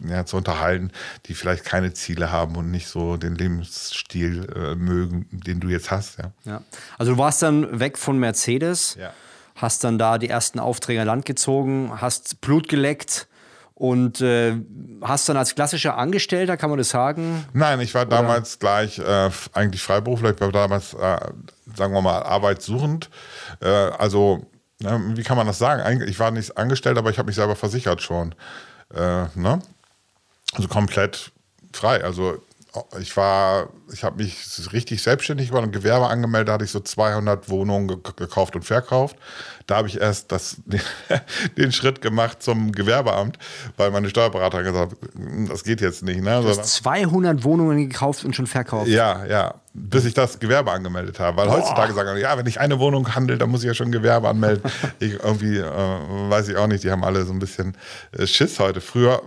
ja, 0.07 0.25
zu 0.25 0.37
unterhalten, 0.37 0.91
die 1.25 1.33
vielleicht 1.33 1.65
keine 1.65 1.93
Ziele 1.93 2.31
haben 2.31 2.55
und 2.55 2.71
nicht 2.71 2.87
so 2.87 3.17
den 3.17 3.35
Lebensstil 3.35 4.47
äh, 4.55 4.75
mögen, 4.75 5.27
den 5.31 5.59
du 5.59 5.69
jetzt 5.69 5.91
hast. 5.91 6.19
Ja. 6.19 6.31
ja. 6.45 6.61
Also 6.97 7.13
du 7.13 7.17
warst 7.17 7.41
dann 7.41 7.79
weg 7.79 7.97
von 7.97 8.19
Mercedes, 8.19 8.95
ja. 8.99 9.11
hast 9.55 9.83
dann 9.83 9.97
da 9.97 10.17
die 10.17 10.29
ersten 10.29 10.59
Aufträge 10.59 11.01
an 11.01 11.07
Land 11.07 11.25
gezogen, 11.25 11.91
hast 12.01 12.41
Blut 12.41 12.67
geleckt 12.67 13.27
und 13.77 14.21
äh, 14.21 14.55
hast 15.03 15.29
dann 15.29 15.37
als 15.37 15.53
klassischer 15.53 15.97
Angestellter, 15.97 16.57
kann 16.57 16.71
man 16.71 16.79
das 16.79 16.89
sagen? 16.89 17.45
Nein, 17.53 17.79
ich 17.79 17.93
war 17.93 18.07
Oder? 18.07 18.17
damals 18.17 18.57
gleich 18.57 18.97
äh, 18.97 19.29
eigentlich 19.53 19.83
Freiberufler. 19.83 20.33
Ich 20.33 20.41
war 20.41 20.51
damals, 20.51 20.95
äh, 20.95 21.17
sagen 21.75 21.93
wir 21.93 22.01
mal, 22.01 22.23
arbeitssuchend. 22.23 23.11
Äh, 23.61 23.67
also, 23.67 24.47
wie 24.79 25.23
kann 25.23 25.37
man 25.37 25.45
das 25.45 25.59
sagen? 25.59 26.01
Ich 26.07 26.19
war 26.19 26.31
nicht 26.31 26.57
angestellt, 26.57 26.97
aber 26.97 27.11
ich 27.11 27.19
habe 27.19 27.27
mich 27.27 27.35
selber 27.35 27.55
versichert 27.55 28.01
schon. 28.01 28.33
Äh, 28.93 29.25
ne? 29.35 29.59
Also 30.53 30.67
komplett 30.67 31.31
frei. 31.73 32.03
Also 32.03 32.41
ich 32.99 33.15
war, 33.17 33.69
ich 33.91 34.03
habe 34.03 34.23
mich 34.23 34.37
richtig 34.73 35.01
selbstständig 35.01 35.49
über 35.49 35.61
ein 35.61 35.71
Gewerbe 35.71 36.07
angemeldet, 36.07 36.49
da 36.49 36.53
hatte 36.53 36.65
ich 36.65 36.71
so 36.71 36.79
200 36.79 37.49
Wohnungen 37.49 37.87
gekauft 37.87 38.55
und 38.55 38.63
verkauft. 38.63 39.15
Da 39.65 39.77
habe 39.77 39.87
ich 39.87 39.99
erst 39.99 40.31
das, 40.31 40.57
den, 41.57 41.71
Schritt 41.71 42.01
gemacht 42.01 42.43
zum 42.43 42.71
Gewerbeamt, 42.71 43.37
weil 43.77 43.91
meine 43.91 44.09
Steuerberater 44.09 44.63
gesagt 44.63 44.93
haben, 44.93 45.47
das 45.47 45.63
geht 45.63 45.81
jetzt 45.81 46.03
nicht. 46.03 46.21
Ne? 46.21 46.41
Du 46.41 46.49
hast 46.49 46.75
200 46.75 47.43
Wohnungen 47.43 47.89
gekauft 47.89 48.23
und 48.25 48.35
schon 48.35 48.47
verkauft? 48.47 48.87
Ja, 48.87 49.25
ja 49.25 49.55
bis 49.79 50.05
ich 50.05 50.13
das 50.13 50.39
Gewerbe 50.39 50.71
angemeldet 50.71 51.19
habe. 51.19 51.37
Weil 51.37 51.47
Boah. 51.47 51.57
heutzutage 51.57 51.93
sagen, 51.93 52.19
ja, 52.19 52.37
wenn 52.37 52.47
ich 52.47 52.59
eine 52.59 52.79
Wohnung 52.79 53.13
handle, 53.13 53.37
dann 53.37 53.49
muss 53.49 53.61
ich 53.61 53.67
ja 53.67 53.73
schon 53.73 53.91
Gewerbe 53.91 54.27
anmelden. 54.27 54.69
ich 54.99 55.13
irgendwie, 55.13 55.57
äh, 55.57 55.63
weiß 55.63 56.49
ich 56.49 56.57
auch 56.57 56.67
nicht, 56.67 56.83
die 56.83 56.91
haben 56.91 57.03
alle 57.03 57.23
so 57.23 57.31
ein 57.31 57.39
bisschen 57.39 57.77
äh, 58.11 58.25
Schiss 58.25 58.59
heute. 58.59 58.81
Früher 58.81 59.21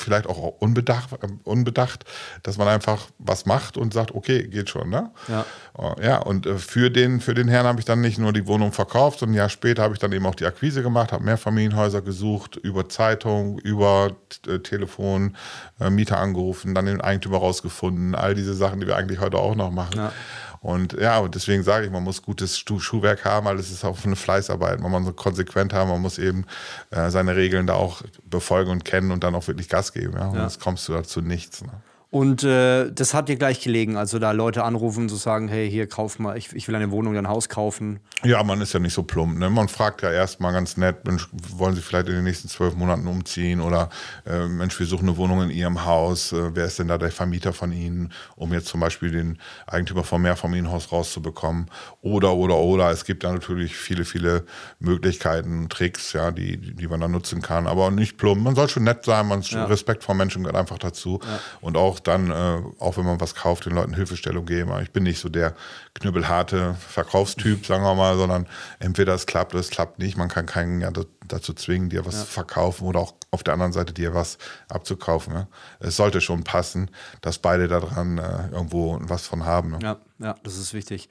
vielleicht 0.00 0.26
auch 0.26 0.54
unbedacht, 0.60 1.12
äh, 1.12 1.26
unbedacht, 1.44 2.04
dass 2.44 2.56
man 2.56 2.68
einfach 2.68 3.06
was 3.18 3.46
macht 3.46 3.76
und 3.76 3.92
sagt, 3.92 4.14
okay, 4.14 4.46
geht 4.46 4.70
schon. 4.70 4.88
Ne? 4.90 5.10
Ja. 5.28 5.44
Oh, 5.74 5.94
ja, 6.02 6.18
und 6.18 6.46
äh, 6.46 6.56
für, 6.58 6.90
den, 6.90 7.20
für 7.20 7.34
den 7.34 7.48
Herrn 7.48 7.66
habe 7.66 7.80
ich 7.80 7.84
dann 7.84 8.00
nicht 8.00 8.18
nur 8.18 8.32
die 8.32 8.46
Wohnung 8.46 8.72
verkauft, 8.72 9.18
sondern 9.18 9.34
ein 9.34 9.38
Jahr 9.38 9.48
später 9.48 9.82
habe 9.82 9.94
ich 9.94 10.00
dann 10.00 10.12
eben 10.12 10.24
auch 10.24 10.34
die 10.34 10.46
Akquise 10.46 10.82
gemacht, 10.82 11.12
habe 11.12 11.24
mehr 11.24 11.36
Familienhäuser 11.36 12.00
gesucht, 12.00 12.56
über 12.56 12.88
Zeitung, 12.88 13.58
über 13.58 14.12
äh, 14.46 14.60
Telefon, 14.60 15.36
äh, 15.80 15.90
Mieter 15.90 16.18
angerufen, 16.18 16.74
dann 16.74 16.86
den 16.86 17.00
Eigentümer 17.00 17.38
rausgefunden, 17.38 18.14
all 18.14 18.34
diese 18.34 18.54
Sachen, 18.54 18.80
die 18.80 18.86
wir 18.86 18.96
eigentlich 18.96 19.20
heute 19.20 19.38
auch 19.38 19.54
noch 19.54 19.70
machen. 19.70 19.95
Ja. 19.96 20.12
Und 20.60 20.94
ja, 20.94 21.18
und 21.18 21.34
deswegen 21.34 21.62
sage 21.62 21.86
ich, 21.86 21.92
man 21.92 22.02
muss 22.02 22.22
gutes 22.22 22.58
Schuhwerk 22.58 23.24
haben, 23.24 23.46
weil 23.46 23.58
es 23.58 23.70
ist 23.70 23.84
auch 23.84 24.04
eine 24.04 24.16
Fleißarbeit. 24.16 24.80
Man 24.80 24.90
muss 24.90 25.14
konsequent 25.14 25.72
haben, 25.72 25.90
man 25.90 26.00
muss 26.00 26.18
eben 26.18 26.44
äh, 26.90 27.10
seine 27.10 27.36
Regeln 27.36 27.66
da 27.66 27.74
auch 27.74 28.02
befolgen 28.24 28.70
und 28.70 28.84
kennen 28.84 29.10
und 29.10 29.22
dann 29.22 29.34
auch 29.34 29.46
wirklich 29.46 29.68
Gas 29.68 29.92
geben. 29.92 30.14
Ja? 30.14 30.28
Und 30.28 30.34
ja. 30.34 30.40
sonst 30.40 30.60
kommst 30.60 30.88
du 30.88 30.92
dazu 30.92 31.20
nichts. 31.20 31.62
Ne? 31.62 31.70
Und 32.16 32.44
äh, 32.44 32.90
das 32.90 33.12
hat 33.12 33.28
dir 33.28 33.36
gleich 33.36 33.60
gelegen, 33.60 33.98
also 33.98 34.18
da 34.18 34.32
Leute 34.32 34.64
anrufen 34.64 35.02
und 35.02 35.08
so 35.10 35.16
sagen, 35.16 35.48
hey, 35.48 35.70
hier 35.70 35.86
kauf 35.86 36.18
mal, 36.18 36.38
ich, 36.38 36.50
ich 36.54 36.66
will 36.66 36.74
eine 36.74 36.90
Wohnung, 36.90 37.14
ein 37.14 37.28
Haus 37.28 37.50
kaufen. 37.50 38.00
Ja, 38.24 38.42
man 38.42 38.62
ist 38.62 38.72
ja 38.72 38.80
nicht 38.80 38.94
so 38.94 39.02
plump. 39.02 39.38
Ne? 39.38 39.50
Man 39.50 39.68
fragt 39.68 40.00
ja 40.00 40.10
erstmal 40.10 40.54
ganz 40.54 40.78
nett, 40.78 41.04
Mensch, 41.04 41.28
wollen 41.32 41.74
Sie 41.74 41.82
vielleicht 41.82 42.08
in 42.08 42.14
den 42.14 42.24
nächsten 42.24 42.48
zwölf 42.48 42.74
Monaten 42.74 43.06
umziehen 43.06 43.60
oder 43.60 43.90
äh, 44.24 44.46
Mensch, 44.46 44.80
wir 44.80 44.86
suchen 44.86 45.06
eine 45.06 45.18
Wohnung 45.18 45.42
in 45.42 45.50
Ihrem 45.50 45.84
Haus. 45.84 46.32
Äh, 46.32 46.54
wer 46.54 46.64
ist 46.64 46.78
denn 46.78 46.88
da 46.88 46.96
der 46.96 47.12
Vermieter 47.12 47.52
von 47.52 47.70
Ihnen, 47.70 48.10
um 48.34 48.50
jetzt 48.54 48.68
zum 48.68 48.80
Beispiel 48.80 49.10
den 49.10 49.36
Eigentümer 49.66 50.02
vom 50.02 50.22
Mehrfamilienhaus 50.22 50.92
rauszubekommen? 50.92 51.66
Oder, 52.00 52.32
oder, 52.32 52.56
oder. 52.56 52.90
Es 52.92 53.04
gibt 53.04 53.24
da 53.24 53.32
natürlich 53.34 53.76
viele, 53.76 54.06
viele 54.06 54.46
Möglichkeiten, 54.78 55.68
Tricks, 55.68 56.14
ja, 56.14 56.30
die, 56.30 56.56
die 56.56 56.88
man 56.88 57.02
da 57.02 57.08
nutzen 57.08 57.42
kann. 57.42 57.66
Aber 57.66 57.90
nicht 57.90 58.16
plump. 58.16 58.42
Man 58.42 58.54
soll 58.54 58.70
schon 58.70 58.84
nett 58.84 59.04
sein, 59.04 59.28
man 59.28 59.42
ja. 59.42 59.66
Respekt 59.66 60.02
vor 60.02 60.14
Menschen 60.14 60.44
gehört 60.44 60.56
einfach 60.56 60.78
dazu. 60.78 61.20
Ja. 61.22 61.40
Und 61.60 61.76
auch 61.76 62.05
dann, 62.06 62.30
äh, 62.30 62.62
auch 62.78 62.96
wenn 62.96 63.04
man 63.04 63.20
was 63.20 63.34
kauft, 63.34 63.66
den 63.66 63.74
Leuten 63.74 63.94
Hilfestellung 63.94 64.46
geben. 64.46 64.72
Ich 64.82 64.92
bin 64.92 65.02
nicht 65.02 65.20
so 65.20 65.28
der 65.28 65.54
knüppelharte 65.94 66.74
Verkaufstyp, 66.74 67.66
sagen 67.66 67.84
wir 67.84 67.94
mal, 67.94 68.16
sondern 68.16 68.46
entweder 68.78 69.14
es 69.14 69.26
klappt 69.26 69.54
oder 69.54 69.60
es 69.60 69.70
klappt 69.70 69.98
nicht. 69.98 70.16
Man 70.16 70.28
kann 70.28 70.46
keinen 70.46 70.80
ja, 70.80 70.90
dazu 71.26 71.52
zwingen, 71.54 71.90
dir 71.90 72.06
was 72.06 72.14
ja. 72.14 72.20
zu 72.20 72.26
verkaufen 72.26 72.86
oder 72.86 73.00
auch 73.00 73.14
auf 73.30 73.42
der 73.42 73.54
anderen 73.54 73.72
Seite 73.72 73.92
dir 73.92 74.14
was 74.14 74.38
abzukaufen. 74.68 75.34
Ja. 75.34 75.48
Es 75.80 75.96
sollte 75.96 76.20
schon 76.20 76.44
passen, 76.44 76.90
dass 77.20 77.38
beide 77.38 77.68
daran 77.68 78.18
äh, 78.18 78.48
irgendwo 78.52 78.98
was 79.00 79.26
von 79.26 79.44
haben. 79.44 79.72
Ne? 79.72 79.78
Ja, 79.82 79.96
ja, 80.18 80.34
das 80.42 80.56
ist 80.56 80.74
wichtig. 80.74 81.08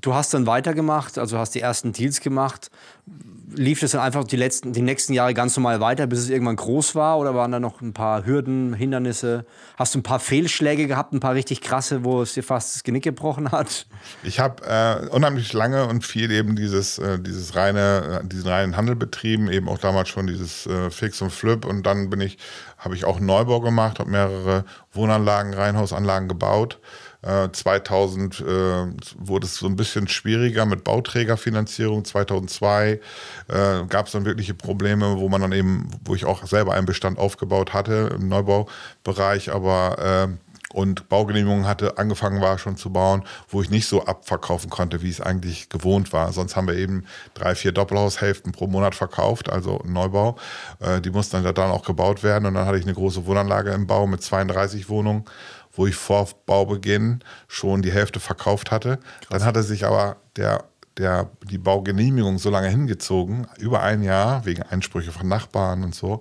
Du 0.00 0.14
hast 0.14 0.34
dann 0.34 0.46
weitergemacht, 0.46 1.18
also 1.18 1.38
hast 1.38 1.54
die 1.54 1.60
ersten 1.60 1.92
Deals 1.92 2.20
gemacht 2.20 2.70
lief 3.56 3.80
das 3.80 3.92
dann 3.92 4.00
einfach 4.00 4.24
die, 4.24 4.36
letzten, 4.36 4.72
die 4.72 4.82
nächsten 4.82 5.12
Jahre 5.12 5.34
ganz 5.34 5.56
normal 5.56 5.80
weiter, 5.80 6.06
bis 6.06 6.20
es 6.20 6.30
irgendwann 6.30 6.56
groß 6.56 6.94
war? 6.94 7.18
Oder 7.18 7.34
waren 7.34 7.52
da 7.52 7.60
noch 7.60 7.80
ein 7.80 7.92
paar 7.92 8.24
Hürden, 8.26 8.74
Hindernisse? 8.74 9.44
Hast 9.76 9.94
du 9.94 9.98
ein 9.98 10.02
paar 10.02 10.20
Fehlschläge 10.20 10.86
gehabt, 10.86 11.12
ein 11.12 11.20
paar 11.20 11.34
richtig 11.34 11.60
krasse, 11.60 12.04
wo 12.04 12.22
es 12.22 12.34
dir 12.34 12.42
fast 12.42 12.74
das 12.74 12.82
Genick 12.84 13.04
gebrochen 13.04 13.52
hat? 13.52 13.86
Ich 14.22 14.40
habe 14.40 14.62
äh, 14.66 15.08
unheimlich 15.08 15.52
lange 15.52 15.86
und 15.86 16.04
viel 16.04 16.30
eben 16.30 16.56
dieses, 16.56 16.98
äh, 16.98 17.18
dieses 17.18 17.54
reine, 17.54 18.22
diesen 18.24 18.48
reinen 18.48 18.76
Handel 18.76 18.96
betrieben, 18.96 19.50
eben 19.50 19.68
auch 19.68 19.78
damals 19.78 20.08
schon 20.08 20.26
dieses 20.26 20.66
äh, 20.66 20.90
Fix 20.90 21.20
und 21.22 21.30
Flip. 21.30 21.64
Und 21.64 21.84
dann 21.84 22.10
ich, 22.20 22.38
habe 22.78 22.94
ich 22.94 23.04
auch 23.04 23.20
Neubau 23.20 23.60
gemacht, 23.60 23.98
habe 23.98 24.10
mehrere 24.10 24.64
Wohnanlagen, 24.92 25.54
Reihenhausanlagen 25.54 26.28
gebaut. 26.28 26.80
2000 27.52 28.40
äh, 28.40 28.44
äh, 28.44 28.86
wurde 29.18 29.46
es 29.46 29.56
so 29.56 29.66
ein 29.66 29.76
bisschen 29.76 30.08
schwieriger 30.08 30.66
mit 30.66 30.84
Bauträgerfinanzierung. 30.84 32.04
2002 32.04 33.00
äh, 33.48 33.84
gab 33.88 34.06
es 34.06 34.12
dann 34.12 34.24
wirkliche 34.24 34.54
Probleme, 34.54 35.16
wo 35.18 35.28
man 35.28 35.40
dann 35.40 35.52
eben, 35.52 35.88
wo 36.04 36.14
ich 36.14 36.24
auch 36.24 36.46
selber 36.46 36.74
einen 36.74 36.86
Bestand 36.86 37.18
aufgebaut 37.18 37.72
hatte 37.72 38.14
im 38.14 38.28
Neubaubereich, 38.28 39.52
aber 39.52 40.28
äh, 40.28 40.54
und 40.74 41.08
Baugenehmigungen 41.08 41.66
hatte, 41.66 41.98
angefangen 41.98 42.40
war 42.40 42.58
schon 42.58 42.76
zu 42.76 42.90
bauen, 42.90 43.22
wo 43.48 43.62
ich 43.62 43.70
nicht 43.70 43.86
so 43.86 44.04
abverkaufen 44.04 44.70
konnte, 44.70 45.02
wie 45.02 45.08
es 45.08 45.20
eigentlich 45.20 45.68
gewohnt 45.68 46.12
war. 46.12 46.32
Sonst 46.32 46.56
haben 46.56 46.66
wir 46.66 46.74
eben 46.74 47.04
drei, 47.34 47.54
vier 47.54 47.70
Doppelhaushälften 47.70 48.50
pro 48.50 48.66
Monat 48.66 48.96
verkauft, 48.96 49.50
also 49.50 49.80
Neubau. 49.84 50.36
Äh, 50.80 51.00
die 51.00 51.10
mussten 51.10 51.42
dann 51.44 51.70
auch 51.70 51.84
gebaut 51.84 52.24
werden 52.24 52.46
und 52.46 52.54
dann 52.54 52.66
hatte 52.66 52.78
ich 52.78 52.84
eine 52.84 52.94
große 52.94 53.24
Wohnanlage 53.24 53.70
im 53.70 53.86
Bau 53.86 54.08
mit 54.08 54.22
32 54.22 54.88
Wohnungen 54.88 55.24
wo 55.74 55.86
ich 55.86 55.94
vor 55.96 56.28
Baubeginn 56.46 57.20
schon 57.48 57.82
die 57.82 57.92
Hälfte 57.92 58.20
verkauft 58.20 58.70
hatte. 58.70 58.96
Krass. 58.96 59.28
Dann 59.30 59.44
hatte 59.44 59.62
sich 59.62 59.84
aber 59.84 60.16
der, 60.36 60.64
der, 60.96 61.30
die 61.50 61.58
Baugenehmigung 61.58 62.38
so 62.38 62.50
lange 62.50 62.68
hingezogen, 62.68 63.46
über 63.58 63.82
ein 63.82 64.02
Jahr, 64.02 64.44
wegen 64.44 64.62
Einsprüche 64.62 65.12
von 65.12 65.28
Nachbarn 65.28 65.82
und 65.82 65.94
so, 65.94 66.20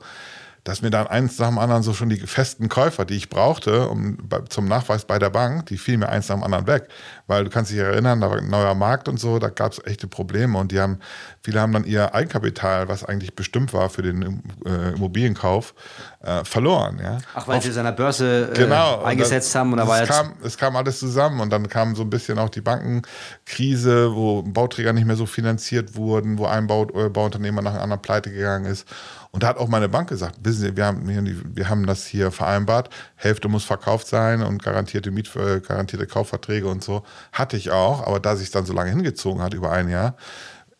dass 0.63 0.81
mir 0.81 0.89
dann 0.89 1.07
eins 1.07 1.37
nach 1.39 1.49
dem 1.49 1.57
anderen 1.57 1.83
so 1.83 1.93
schon 1.93 2.09
die 2.09 2.19
festen 2.19 2.69
Käufer, 2.69 3.03
die 3.03 3.15
ich 3.15 3.29
brauchte 3.29 3.89
um, 3.89 4.17
zum 4.47 4.65
Nachweis 4.65 5.03
bei 5.03 5.19
der 5.19 5.29
Bank, 5.29 5.65
die 5.65 5.77
fielen 5.77 5.99
mir 5.99 6.09
eins 6.09 6.29
nach 6.29 6.37
dem 6.37 6.43
anderen 6.43 6.67
weg. 6.67 6.87
Weil 7.27 7.43
du 7.43 7.49
kannst 7.49 7.71
dich 7.71 7.79
erinnern, 7.79 8.21
da 8.21 8.29
war 8.29 8.37
ein 8.37 8.49
neuer 8.49 8.73
Markt 8.73 9.09
und 9.09 9.19
so, 9.19 9.39
da 9.39 9.49
gab 9.49 9.73
es 9.73 9.85
echte 9.85 10.07
Probleme 10.07 10.57
und 10.57 10.71
die 10.71 10.79
haben, 10.79 10.99
viele 11.41 11.59
haben 11.59 11.73
dann 11.73 11.83
ihr 11.83 12.15
Eigenkapital, 12.15 12.87
was 12.87 13.03
eigentlich 13.03 13.35
bestimmt 13.35 13.73
war 13.73 13.89
für 13.89 14.03
den 14.03 14.41
äh, 14.65 14.93
Immobilienkauf, 14.93 15.73
äh, 16.21 16.45
verloren. 16.45 16.99
Ja? 17.03 17.17
Ach, 17.35 17.45
weil 17.47 17.57
Auf, 17.57 17.63
sie 17.63 17.69
es 17.69 17.77
an 17.77 17.85
der 17.85 17.91
Börse 17.91 18.51
äh, 18.53 18.57
genau, 18.57 19.03
eingesetzt 19.03 19.53
haben 19.55 19.73
und 19.73 19.79
da 19.79 19.87
war 19.87 20.01
es 20.01 20.07
kam, 20.09 20.33
es 20.43 20.57
kam 20.57 20.77
alles 20.77 20.99
zusammen 20.99 21.41
und 21.41 21.49
dann 21.49 21.67
kam 21.67 21.93
so 21.93 22.03
ein 22.03 22.09
bisschen 22.09 22.39
auch 22.39 22.49
die 22.49 22.61
Bankenkrise, 22.61 24.15
wo 24.15 24.43
Bauträger 24.43 24.93
nicht 24.93 25.05
mehr 25.05 25.17
so 25.17 25.25
finanziert 25.25 25.95
wurden, 25.95 26.37
wo 26.37 26.45
ein 26.45 26.67
Bau, 26.67 26.87
äh, 26.95 27.09
Bauunternehmer 27.09 27.61
nach 27.61 27.73
einem 27.73 27.83
anderen 27.83 28.01
pleite 28.01 28.31
gegangen 28.31 28.65
ist. 28.65 28.87
Und 29.33 29.41
da 29.41 29.47
hat 29.47 29.57
auch 29.57 29.67
meine 29.67 29.89
Bank 29.89 30.09
gesagt, 30.09 30.37
wissen 30.43 30.61
Sie, 30.61 30.77
wir 30.77 30.85
haben, 30.85 31.07
wir 31.55 31.67
haben 31.67 31.87
das 31.87 32.05
hier 32.05 32.31
vereinbart, 32.31 32.91
Hälfte 33.15 33.47
muss 33.47 33.63
verkauft 33.63 34.05
sein 34.05 34.43
und 34.43 34.61
garantierte 34.61 35.09
Miet, 35.09 35.35
äh, 35.35 35.59
garantierte 35.59 36.05
Kaufverträge 36.05 36.67
und 36.67 36.83
so. 36.83 37.03
Hatte 37.31 37.57
ich 37.57 37.71
auch, 37.71 38.05
aber 38.05 38.19
da 38.19 38.35
sich 38.35 38.51
dann 38.51 38.65
so 38.65 38.73
lange 38.73 38.91
hingezogen 38.91 39.41
hat, 39.41 39.55
über 39.55 39.71
ein 39.71 39.89
Jahr, 39.89 40.15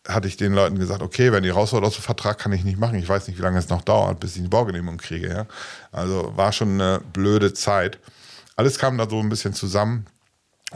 hatte 0.08 0.28
ich 0.28 0.38
den 0.38 0.54
Leuten 0.54 0.78
gesagt, 0.78 1.02
okay, 1.02 1.32
wenn 1.32 1.44
ihr 1.44 1.54
raus 1.54 1.74
wollt 1.74 1.84
aus 1.84 1.96
dem 1.96 2.04
Vertrag, 2.04 2.38
kann 2.38 2.52
ich 2.52 2.64
nicht 2.64 2.78
machen. 2.78 2.96
Ich 2.96 3.10
weiß 3.10 3.28
nicht, 3.28 3.40
wie 3.40 3.42
lange 3.42 3.58
es 3.58 3.70
noch 3.70 3.82
dauert, 3.82 4.20
bis 4.20 4.36
ich 4.36 4.44
die 4.44 4.50
Baugenehmigung 4.50 4.98
kriege. 4.98 5.30
Ja? 5.30 5.46
Also 5.92 6.34
war 6.36 6.52
schon 6.52 6.80
eine 6.80 7.02
blöde 7.12 7.54
Zeit. 7.56 7.98
Alles 8.56 8.78
kam 8.78 9.00
da 9.00 9.10
so 9.10 9.20
ein 9.20 9.30
bisschen 9.30 9.54
zusammen. 9.54 10.06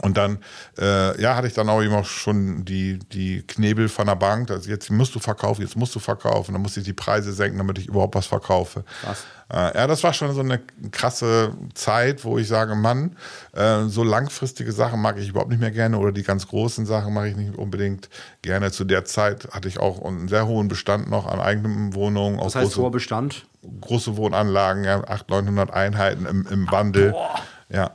Und 0.02 0.16
dann, 0.16 0.38
äh, 0.78 1.20
ja, 1.20 1.36
hatte 1.36 1.46
ich 1.46 1.54
dann 1.54 1.68
auch 1.68 1.80
immer 1.80 2.04
schon 2.04 2.64
die, 2.64 2.98
die 2.98 3.42
Knebel 3.42 3.88
von 3.88 4.06
der 4.06 4.16
Bank. 4.16 4.50
Also 4.50 4.70
jetzt 4.70 4.90
musst 4.90 5.14
du 5.14 5.18
verkaufen, 5.18 5.62
jetzt 5.62 5.76
musst 5.76 5.94
du 5.94 5.98
verkaufen. 5.98 6.52
Dann 6.52 6.62
muss 6.62 6.76
ich 6.76 6.84
die 6.84 6.92
Preise 6.92 7.32
senken, 7.32 7.58
damit 7.58 7.78
ich 7.78 7.86
überhaupt 7.86 8.14
was 8.14 8.26
verkaufe. 8.26 8.84
Krass. 9.02 9.24
Äh, 9.50 9.78
ja, 9.78 9.86
das 9.86 10.04
war 10.04 10.12
schon 10.12 10.32
so 10.34 10.40
eine 10.40 10.60
krasse 10.90 11.52
Zeit, 11.74 12.24
wo 12.24 12.38
ich 12.38 12.48
sage, 12.48 12.74
Mann, 12.74 13.16
äh, 13.52 13.84
so 13.84 14.04
langfristige 14.04 14.72
Sachen 14.72 15.00
mag 15.00 15.18
ich 15.18 15.28
überhaupt 15.28 15.50
nicht 15.50 15.60
mehr 15.60 15.70
gerne 15.70 15.98
oder 15.98 16.12
die 16.12 16.22
ganz 16.22 16.46
großen 16.48 16.84
Sachen 16.84 17.14
mache 17.14 17.28
ich 17.28 17.36
nicht 17.36 17.56
unbedingt 17.56 18.10
gerne. 18.42 18.70
Zu 18.70 18.84
der 18.84 19.06
Zeit 19.06 19.48
hatte 19.52 19.68
ich 19.68 19.80
auch 19.80 20.04
einen 20.04 20.28
sehr 20.28 20.46
hohen 20.46 20.68
Bestand 20.68 21.08
noch 21.08 21.26
an 21.26 21.40
eigenen 21.40 21.94
Wohnungen. 21.94 22.38
Was 22.40 22.56
heißt 22.56 22.76
hoher 22.76 22.90
Bestand? 22.90 23.46
Große 23.80 24.16
Wohnanlagen, 24.16 24.84
ja, 24.84 25.00
800, 25.00 25.44
900 25.46 25.70
Einheiten 25.70 26.26
im, 26.26 26.46
im 26.46 26.70
Wandel. 26.70 27.12
Boah. 27.12 27.40
Ja. 27.70 27.90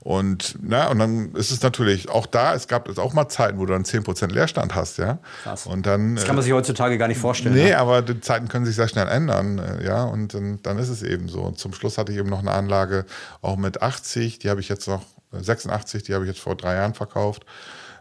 Und, 0.00 0.56
na, 0.62 0.88
und 0.90 0.98
dann 0.98 1.32
ist 1.34 1.50
es 1.50 1.62
natürlich 1.62 2.08
auch 2.08 2.26
da, 2.26 2.54
es 2.54 2.68
gab 2.68 2.88
es 2.88 2.98
auch 2.98 3.14
mal 3.14 3.28
Zeiten, 3.28 3.58
wo 3.58 3.66
du 3.66 3.72
dann 3.72 3.82
10% 3.84 4.28
Leerstand 4.32 4.74
hast, 4.74 4.98
ja. 4.98 5.18
Krass. 5.42 5.66
Und 5.66 5.86
dann, 5.86 6.14
das 6.14 6.24
kann 6.24 6.36
man 6.36 6.44
sich 6.44 6.52
heutzutage 6.52 6.98
gar 6.98 7.08
nicht 7.08 7.20
vorstellen. 7.20 7.54
Nee, 7.54 7.70
ne? 7.70 7.78
aber 7.78 8.02
die 8.02 8.20
Zeiten 8.20 8.48
können 8.48 8.64
sich 8.64 8.76
sehr 8.76 8.88
schnell 8.88 9.08
ändern, 9.08 9.58
äh, 9.58 9.84
ja. 9.84 10.04
Und 10.04 10.34
dann, 10.34 10.62
dann 10.62 10.78
ist 10.78 10.88
es 10.88 11.02
eben 11.02 11.28
so. 11.28 11.42
Und 11.42 11.58
zum 11.58 11.72
Schluss 11.72 11.98
hatte 11.98 12.12
ich 12.12 12.18
eben 12.18 12.30
noch 12.30 12.40
eine 12.40 12.52
Anlage 12.52 13.06
auch 13.42 13.56
mit 13.56 13.82
80, 13.82 14.38
die 14.38 14.50
habe 14.50 14.60
ich 14.60 14.68
jetzt 14.68 14.86
noch, 14.86 15.02
86, 15.32 16.00
äh, 16.00 16.06
die 16.06 16.14
habe 16.14 16.24
ich 16.24 16.28
jetzt 16.28 16.40
vor 16.40 16.54
drei 16.54 16.74
Jahren 16.74 16.94
verkauft. 16.94 17.44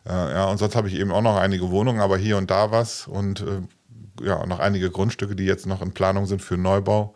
Äh, 0.05 0.11
ja, 0.11 0.45
und 0.45 0.57
sonst 0.57 0.75
habe 0.75 0.87
ich 0.87 0.95
eben 0.95 1.11
auch 1.11 1.21
noch 1.21 1.37
einige 1.37 1.69
Wohnungen, 1.71 1.99
aber 1.99 2.17
hier 2.17 2.37
und 2.37 2.51
da 2.51 2.71
was 2.71 3.07
und 3.07 3.43
ja, 4.21 4.45
noch 4.45 4.59
einige 4.59 4.89
Grundstücke, 4.89 5.35
die 5.35 5.45
jetzt 5.45 5.65
noch 5.65 5.81
in 5.81 5.91
Planung 5.91 6.25
sind 6.25 6.41
für 6.41 6.57
Neubau 6.57 7.13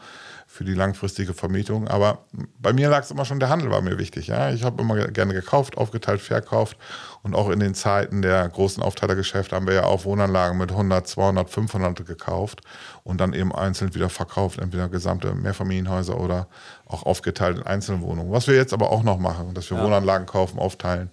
für 0.52 0.66
die 0.66 0.74
langfristige 0.74 1.34
Vermietung. 1.34 1.88
Aber 1.88 2.26
bei 2.60 2.74
mir 2.74 2.90
lag 2.90 3.04
es 3.04 3.12
immer 3.12 3.24
schon, 3.24 3.40
der 3.40 3.48
Handel 3.48 3.72
war 3.72 3.82
mir 3.82 3.98
wichtig. 3.98 4.28
Ja? 4.28 4.52
Ich 4.52 4.64
habe 4.64 4.82
immer 4.82 5.08
gerne 5.08 5.34
gekauft, 5.34 5.78
aufgeteilt, 5.78 6.20
verkauft. 6.20 6.76
Und 7.24 7.36
auch 7.36 7.50
in 7.50 7.62
den 7.62 7.74
Zeiten 7.74 8.22
der 8.22 8.50
großen 8.50 8.84
Aufteilergeschäfte 8.84 9.56
haben 9.56 9.66
wir 9.66 9.76
ja 9.76 9.84
auch 9.86 10.04
Wohnanlagen 10.04 10.58
mit 10.58 10.70
100, 10.72 11.08
200, 11.08 11.50
500 11.50 12.06
gekauft 12.06 12.62
und 13.04 13.22
dann 13.22 13.32
eben 13.32 13.56
einzeln 13.56 13.96
wieder 13.96 14.10
verkauft. 14.10 14.60
Entweder 14.60 14.90
gesamte 14.90 15.34
Mehrfamilienhäuser 15.34 16.20
oder 16.20 16.48
auch 16.86 17.04
aufgeteilt 17.04 17.58
in 17.58 17.64
Einzelwohnungen. 17.64 18.34
Was 18.34 18.48
wir 18.48 18.56
jetzt 18.56 18.74
aber 18.74 18.92
auch 18.92 19.04
noch 19.04 19.20
machen, 19.20 19.54
dass 19.54 19.70
wir 19.72 19.78
ja. 19.78 19.86
Wohnanlagen 19.86 20.28
kaufen, 20.28 20.60
aufteilen 20.60 21.12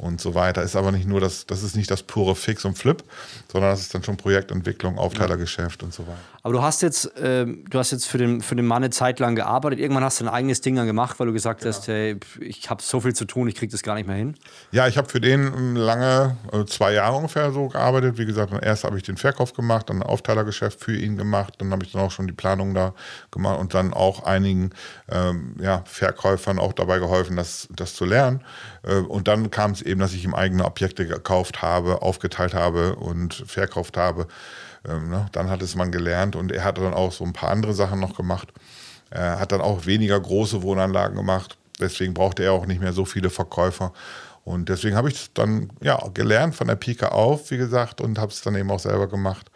und 0.00 0.20
so 0.20 0.34
weiter. 0.34 0.62
Ist 0.62 0.76
aber 0.76 0.92
nicht 0.92 1.06
nur 1.06 1.20
das, 1.20 1.46
das 1.46 1.62
ist 1.62 1.76
nicht 1.76 1.90
das 1.90 2.02
pure 2.02 2.34
Fix 2.34 2.64
und 2.64 2.76
Flip, 2.76 3.02
sondern 3.52 3.70
das 3.70 3.80
ist 3.80 3.94
dann 3.94 4.02
schon 4.02 4.16
Projektentwicklung, 4.16 4.98
Aufteilergeschäft 4.98 5.82
und 5.82 5.92
so 5.92 6.06
weiter. 6.06 6.18
Aber 6.42 6.54
du 6.54 6.62
hast 6.62 6.80
jetzt, 6.80 7.16
äh, 7.18 7.44
du 7.44 7.78
hast 7.78 7.90
jetzt 7.90 8.06
für 8.06 8.16
den, 8.16 8.40
für 8.40 8.56
den 8.56 8.66
Mann 8.66 8.82
eine 8.82 8.90
Zeit 8.90 9.20
lang 9.20 9.36
gearbeitet. 9.36 9.78
Irgendwann 9.78 10.04
hast 10.04 10.20
du 10.20 10.24
ein 10.24 10.30
eigenes 10.30 10.62
Ding 10.62 10.74
dann 10.74 10.86
gemacht, 10.86 11.20
weil 11.20 11.26
du 11.26 11.32
gesagt 11.34 11.60
genau. 11.60 11.74
hast, 11.74 11.86
hey, 11.88 12.18
ich 12.40 12.70
habe 12.70 12.82
so 12.82 13.00
viel 13.00 13.14
zu 13.14 13.26
tun, 13.26 13.46
ich 13.46 13.54
kriege 13.54 13.70
das 13.70 13.82
gar 13.82 13.94
nicht 13.94 14.06
mehr 14.06 14.16
hin. 14.16 14.34
Ja, 14.72 14.88
ich 14.88 14.96
habe 14.96 15.08
für 15.08 15.20
den 15.20 15.76
lange, 15.76 16.36
also 16.50 16.64
zwei 16.64 16.94
Jahre 16.94 17.16
ungefähr 17.16 17.52
so 17.52 17.68
gearbeitet. 17.68 18.16
Wie 18.16 18.24
gesagt, 18.24 18.52
erst 18.62 18.84
habe 18.84 18.96
ich 18.96 19.02
den 19.02 19.18
Verkauf 19.18 19.52
gemacht, 19.52 19.90
dann 19.90 19.98
ein 19.98 20.02
Aufteilergeschäft 20.02 20.80
für 20.80 20.96
ihn 20.96 21.16
gemacht, 21.16 21.54
dann 21.58 21.70
habe 21.72 21.84
ich 21.84 21.92
dann 21.92 22.00
auch 22.00 22.10
schon 22.10 22.26
die 22.26 22.32
Planung 22.32 22.72
da 22.74 22.94
gemacht 23.30 23.60
und 23.60 23.74
dann 23.74 23.92
auch 23.92 24.24
einigen 24.24 24.70
ähm, 25.10 25.56
ja, 25.60 25.82
Verkäufern 25.84 26.58
auch 26.58 26.72
dabei 26.72 27.00
geholfen, 27.00 27.36
das, 27.36 27.68
das 27.70 27.94
zu 27.94 28.06
lernen. 28.06 28.42
Äh, 28.82 28.94
und 29.00 29.28
dann 29.28 29.50
kam 29.50 29.72
es 29.72 29.82
eben, 29.90 30.00
dass 30.00 30.14
ich 30.14 30.24
ihm 30.24 30.34
eigene 30.34 30.64
Objekte 30.64 31.06
gekauft 31.06 31.62
habe, 31.62 32.02
aufgeteilt 32.02 32.54
habe 32.54 32.96
und 32.96 33.34
verkauft 33.46 33.96
habe. 33.96 34.26
Ähm, 34.88 35.10
ne? 35.10 35.26
Dann 35.32 35.50
hat 35.50 35.62
es 35.62 35.74
man 35.74 35.92
gelernt 35.92 36.36
und 36.36 36.52
er 36.52 36.64
hat 36.64 36.78
dann 36.78 36.94
auch 36.94 37.12
so 37.12 37.24
ein 37.24 37.32
paar 37.32 37.50
andere 37.50 37.74
Sachen 37.74 38.00
noch 38.00 38.16
gemacht. 38.16 38.48
Er 39.10 39.38
hat 39.40 39.52
dann 39.52 39.60
auch 39.60 39.86
weniger 39.86 40.18
große 40.18 40.62
Wohnanlagen 40.62 41.16
gemacht. 41.16 41.58
Deswegen 41.80 42.14
brauchte 42.14 42.44
er 42.44 42.52
auch 42.52 42.66
nicht 42.66 42.80
mehr 42.80 42.92
so 42.92 43.04
viele 43.04 43.30
Verkäufer. 43.30 43.92
Und 44.44 44.68
deswegen 44.68 44.96
habe 44.96 45.08
ich 45.08 45.16
es 45.16 45.32
dann 45.34 45.70
ja, 45.82 46.02
gelernt 46.14 46.54
von 46.54 46.68
der 46.68 46.76
Pike 46.76 47.12
auf, 47.12 47.50
wie 47.50 47.58
gesagt, 47.58 48.00
und 48.00 48.18
habe 48.18 48.32
es 48.32 48.40
dann 48.40 48.54
eben 48.54 48.70
auch 48.70 48.80
selber 48.80 49.08
gemacht 49.08 49.50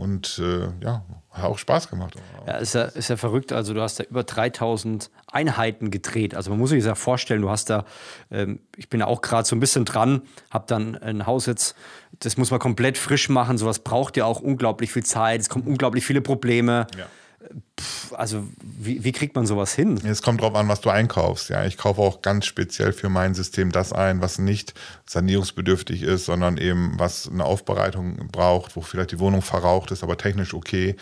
und 0.00 0.40
äh, 0.42 0.68
ja, 0.82 1.04
hat 1.30 1.44
auch 1.44 1.58
Spaß 1.58 1.90
gemacht. 1.90 2.14
Ja, 2.46 2.56
ist 2.56 2.74
ja, 2.74 2.84
ist 2.84 3.08
ja 3.08 3.18
verrückt. 3.18 3.52
Also 3.52 3.74
du 3.74 3.82
hast 3.82 4.00
da 4.00 4.04
über 4.04 4.24
3000 4.24 5.10
Einheiten 5.30 5.90
gedreht. 5.90 6.34
Also 6.34 6.50
man 6.50 6.58
muss 6.58 6.70
sich 6.70 6.78
das 6.78 6.86
ja 6.86 6.94
vorstellen, 6.94 7.42
du 7.42 7.50
hast 7.50 7.68
da, 7.68 7.84
ähm, 8.30 8.60
ich 8.76 8.88
bin 8.88 9.00
ja 9.00 9.06
auch 9.06 9.20
gerade 9.20 9.46
so 9.46 9.54
ein 9.54 9.60
bisschen 9.60 9.84
dran, 9.84 10.22
habe 10.50 10.64
dann 10.66 10.96
ein 10.96 11.26
Haus 11.26 11.44
jetzt, 11.44 11.76
das 12.18 12.38
muss 12.38 12.50
man 12.50 12.58
komplett 12.60 12.96
frisch 12.96 13.28
machen. 13.28 13.58
Sowas 13.58 13.80
braucht 13.80 14.16
ja 14.16 14.24
auch 14.24 14.40
unglaublich 14.40 14.90
viel 14.90 15.04
Zeit. 15.04 15.42
Es 15.42 15.50
kommen 15.50 15.66
unglaublich 15.66 16.06
viele 16.06 16.22
Probleme. 16.22 16.86
Ja. 16.96 17.06
Pff, 17.78 18.14
also 18.14 18.44
wie, 18.84 19.04
wie, 19.04 19.12
kriegt 19.12 19.36
man 19.36 19.46
sowas 19.46 19.74
hin? 19.74 20.00
Es 20.04 20.22
kommt 20.22 20.40
drauf 20.40 20.54
an, 20.54 20.68
was 20.68 20.80
du 20.80 20.90
einkaufst. 20.90 21.50
Ja, 21.50 21.64
ich 21.64 21.76
kaufe 21.76 22.00
auch 22.00 22.22
ganz 22.22 22.46
speziell 22.46 22.92
für 22.92 23.08
mein 23.08 23.34
System 23.34 23.72
das 23.72 23.92
ein, 23.92 24.20
was 24.20 24.38
nicht 24.38 24.74
sanierungsbedürftig 25.06 26.02
ist, 26.02 26.24
sondern 26.24 26.56
eben 26.56 26.94
was 26.96 27.28
eine 27.28 27.44
Aufbereitung 27.44 28.28
braucht, 28.32 28.76
wo 28.76 28.80
vielleicht 28.80 29.12
die 29.12 29.18
Wohnung 29.18 29.42
verraucht 29.42 29.90
ist, 29.90 30.02
aber 30.02 30.16
technisch 30.16 30.54
okay 30.54 30.96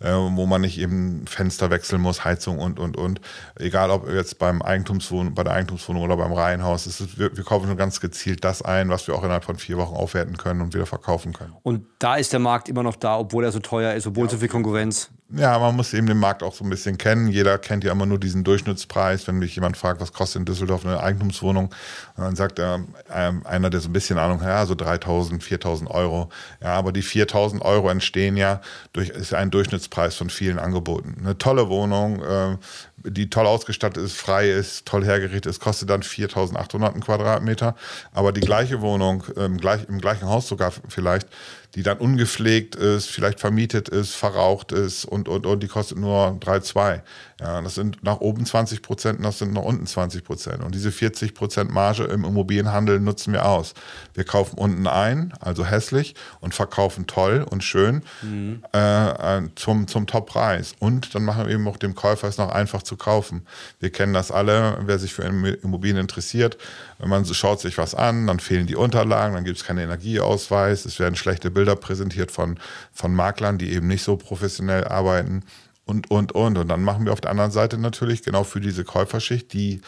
äh, 0.00 0.12
wo 0.12 0.46
man 0.46 0.62
nicht 0.62 0.78
eben 0.78 1.26
Fenster 1.26 1.70
wechseln 1.70 2.00
muss, 2.00 2.24
Heizung 2.24 2.58
und, 2.58 2.78
und, 2.78 2.96
und. 2.96 3.20
Egal 3.58 3.90
ob 3.90 4.08
jetzt 4.08 4.38
beim 4.38 4.62
Eigentumswohnung, 4.62 5.34
bei 5.34 5.44
der 5.44 5.52
Eigentumswohnung 5.52 6.02
oder 6.02 6.16
beim 6.16 6.32
Reihenhaus. 6.32 6.86
Ist, 6.86 7.18
wir, 7.18 7.36
wir, 7.36 7.44
kaufen 7.44 7.68
schon 7.68 7.76
ganz 7.76 8.00
gezielt 8.00 8.44
das 8.44 8.62
ein, 8.62 8.88
was 8.88 9.06
wir 9.06 9.14
auch 9.14 9.22
innerhalb 9.22 9.44
von 9.44 9.56
vier 9.56 9.76
Wochen 9.76 9.94
aufwerten 9.94 10.36
können 10.36 10.62
und 10.62 10.74
wieder 10.74 10.86
verkaufen 10.86 11.32
können. 11.32 11.52
Und 11.62 11.84
da 11.98 12.16
ist 12.16 12.32
der 12.32 12.40
Markt 12.40 12.68
immer 12.68 12.82
noch 12.82 12.96
da, 12.96 13.18
obwohl 13.18 13.44
er 13.44 13.52
so 13.52 13.60
teuer 13.60 13.94
ist, 13.94 14.06
obwohl 14.06 14.24
ja, 14.24 14.30
so 14.30 14.38
viel 14.38 14.48
Konkurrenz. 14.48 15.10
Ja, 15.32 15.56
man 15.60 15.76
muss 15.76 15.94
eben 15.94 16.08
den 16.08 16.18
Markt 16.18 16.42
auch 16.42 16.54
so 16.54 16.64
ein 16.64 16.70
bisschen 16.70 16.98
kennen. 16.98 17.28
Jeder 17.28 17.56
kennt 17.58 17.84
ja 17.84 17.92
immer 17.92 18.04
nur 18.04 18.18
diesen 18.18 18.42
Durchschnittspreis. 18.42 19.28
Wenn 19.28 19.38
mich 19.38 19.54
jemand 19.54 19.76
fragt, 19.76 20.00
was 20.00 20.12
kostet 20.12 20.40
in 20.40 20.44
Düsseldorf 20.44 20.84
eine 20.84 21.00
Eigentumswohnung, 21.00 21.72
dann 22.16 22.34
sagt 22.34 22.58
er, 22.58 22.80
äh, 23.08 23.32
einer, 23.44 23.70
der 23.70 23.80
so 23.80 23.90
ein 23.90 23.92
bisschen 23.92 24.18
Ahnung 24.18 24.40
hat, 24.40 24.48
ja, 24.48 24.66
so 24.66 24.74
3000, 24.74 25.44
4000 25.44 25.88
Euro. 25.88 26.30
Ja, 26.60 26.74
aber 26.74 26.90
die 26.90 27.02
4000 27.02 27.62
Euro 27.62 27.90
entstehen 27.90 28.36
ja 28.36 28.60
durch, 28.92 29.10
ist 29.10 29.32
ein 29.32 29.52
Durchschnittspreis 29.52 29.89
von 30.16 30.30
vielen 30.30 30.58
Angeboten. 30.58 31.16
Eine 31.20 31.36
tolle 31.38 31.68
Wohnung, 31.68 32.22
äh, 32.22 32.56
die 33.04 33.30
toll 33.30 33.46
ausgestattet 33.46 34.02
ist, 34.02 34.14
frei 34.14 34.50
ist, 34.50 34.86
toll 34.86 35.04
hergerichtet 35.04 35.46
ist, 35.46 35.60
kostet 35.60 35.90
dann 35.90 36.02
4.800 36.02 37.00
Quadratmeter. 37.00 37.74
Aber 38.12 38.32
die 38.32 38.40
gleiche 38.40 38.80
Wohnung, 38.80 39.24
ähm, 39.36 39.58
gleich, 39.58 39.88
im 39.88 40.00
gleichen 40.00 40.28
Haus 40.28 40.48
sogar 40.48 40.72
vielleicht, 40.88 41.28
die 41.74 41.82
dann 41.82 41.98
ungepflegt 41.98 42.74
ist, 42.74 43.06
vielleicht 43.06 43.38
vermietet 43.38 43.88
ist, 43.88 44.14
verraucht 44.14 44.72
ist 44.72 45.04
und, 45.04 45.28
und, 45.28 45.46
und 45.46 45.62
die 45.62 45.68
kostet 45.68 45.98
nur 45.98 46.36
3,2. 46.40 47.00
Ja, 47.40 47.62
das 47.62 47.76
sind 47.76 48.02
nach 48.02 48.20
oben 48.20 48.44
20 48.44 48.82
Prozent 48.82 49.18
und 49.18 49.24
das 49.24 49.38
sind 49.38 49.52
nach 49.52 49.62
unten 49.62 49.86
20 49.86 50.24
Prozent. 50.24 50.62
Und 50.62 50.74
diese 50.74 50.90
40 50.90 51.32
Prozent 51.32 51.70
Marge 51.70 52.04
im 52.04 52.24
Immobilienhandel 52.24 52.98
nutzen 53.00 53.32
wir 53.32 53.46
aus. 53.46 53.74
Wir 54.14 54.24
kaufen 54.24 54.58
unten 54.58 54.86
ein, 54.86 55.32
also 55.40 55.64
hässlich, 55.64 56.14
und 56.40 56.54
verkaufen 56.54 57.06
toll 57.06 57.46
und 57.48 57.62
schön 57.62 58.02
mhm. 58.22 58.62
äh, 58.72 59.42
zum, 59.54 59.86
zum 59.86 60.06
Top-Preis. 60.06 60.74
Und 60.80 61.14
dann 61.14 61.24
machen 61.24 61.46
wir 61.46 61.54
eben 61.54 61.66
auch 61.68 61.76
dem 61.76 61.94
Käufer 61.94 62.28
es 62.28 62.36
noch 62.36 62.50
einfach 62.50 62.82
zu 62.82 62.89
kaufen. 62.96 63.46
Wir 63.78 63.90
kennen 63.90 64.14
das 64.14 64.30
alle, 64.30 64.78
wer 64.84 64.98
sich 64.98 65.12
für 65.12 65.22
Immobilien 65.22 65.98
interessiert. 65.98 66.58
Man 66.98 67.24
schaut 67.24 67.60
sich 67.60 67.78
was 67.78 67.94
an, 67.94 68.26
dann 68.26 68.40
fehlen 68.40 68.66
die 68.66 68.76
Unterlagen, 68.76 69.34
dann 69.34 69.44
gibt 69.44 69.58
es 69.58 69.64
keinen 69.64 69.78
Energieausweis, 69.78 70.84
es 70.84 70.98
werden 70.98 71.16
schlechte 71.16 71.50
Bilder 71.50 71.76
präsentiert 71.76 72.30
von, 72.30 72.58
von 72.92 73.14
Maklern, 73.14 73.58
die 73.58 73.72
eben 73.72 73.86
nicht 73.86 74.02
so 74.02 74.16
professionell 74.16 74.84
arbeiten 74.84 75.44
und, 75.84 76.10
und, 76.10 76.32
und. 76.32 76.58
Und 76.58 76.68
dann 76.68 76.82
machen 76.82 77.04
wir 77.04 77.12
auf 77.12 77.20
der 77.20 77.30
anderen 77.30 77.50
Seite 77.50 77.78
natürlich 77.78 78.22
genau 78.22 78.44
für 78.44 78.60
diese 78.60 78.84
Käuferschicht, 78.84 79.52
die 79.52 79.80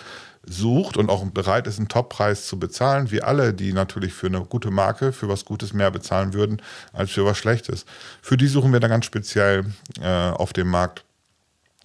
sucht 0.44 0.96
und 0.96 1.08
auch 1.08 1.24
bereit 1.26 1.66
ist, 1.66 1.78
einen 1.78 1.88
Toppreis 1.88 2.46
zu 2.46 2.58
bezahlen, 2.58 3.10
wie 3.10 3.22
alle, 3.22 3.54
die 3.54 3.72
natürlich 3.72 4.12
für 4.12 4.26
eine 4.26 4.40
gute 4.40 4.70
Marke, 4.70 5.12
für 5.12 5.28
was 5.28 5.44
Gutes 5.44 5.72
mehr 5.72 5.90
bezahlen 5.90 6.34
würden, 6.34 6.60
als 6.92 7.10
für 7.10 7.24
was 7.24 7.38
Schlechtes. 7.38 7.86
Für 8.20 8.36
die 8.36 8.48
suchen 8.48 8.72
wir 8.72 8.80
dann 8.80 8.90
ganz 8.90 9.04
speziell 9.04 9.66
äh, 10.00 10.30
auf 10.30 10.52
dem 10.52 10.68
Markt 10.68 11.04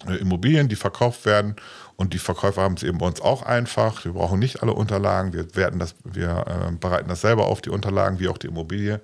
Immobilien, 0.06 0.68
die 0.68 0.76
verkauft 0.76 1.24
werden. 1.24 1.56
Und 1.96 2.14
die 2.14 2.18
Verkäufer 2.18 2.62
haben 2.62 2.74
es 2.74 2.84
eben 2.84 2.98
bei 2.98 3.06
uns 3.06 3.20
auch 3.20 3.42
einfach. 3.42 4.04
Wir 4.04 4.12
brauchen 4.12 4.38
nicht 4.38 4.62
alle 4.62 4.72
Unterlagen. 4.72 5.32
Wir, 5.32 5.56
werden 5.56 5.80
das, 5.80 5.96
wir 6.04 6.44
äh, 6.46 6.72
bereiten 6.72 7.08
das 7.08 7.22
selber 7.22 7.46
auf, 7.46 7.60
die 7.60 7.70
Unterlagen, 7.70 8.20
wie 8.20 8.28
auch 8.28 8.38
die 8.38 8.46
Immobilie. 8.46 9.00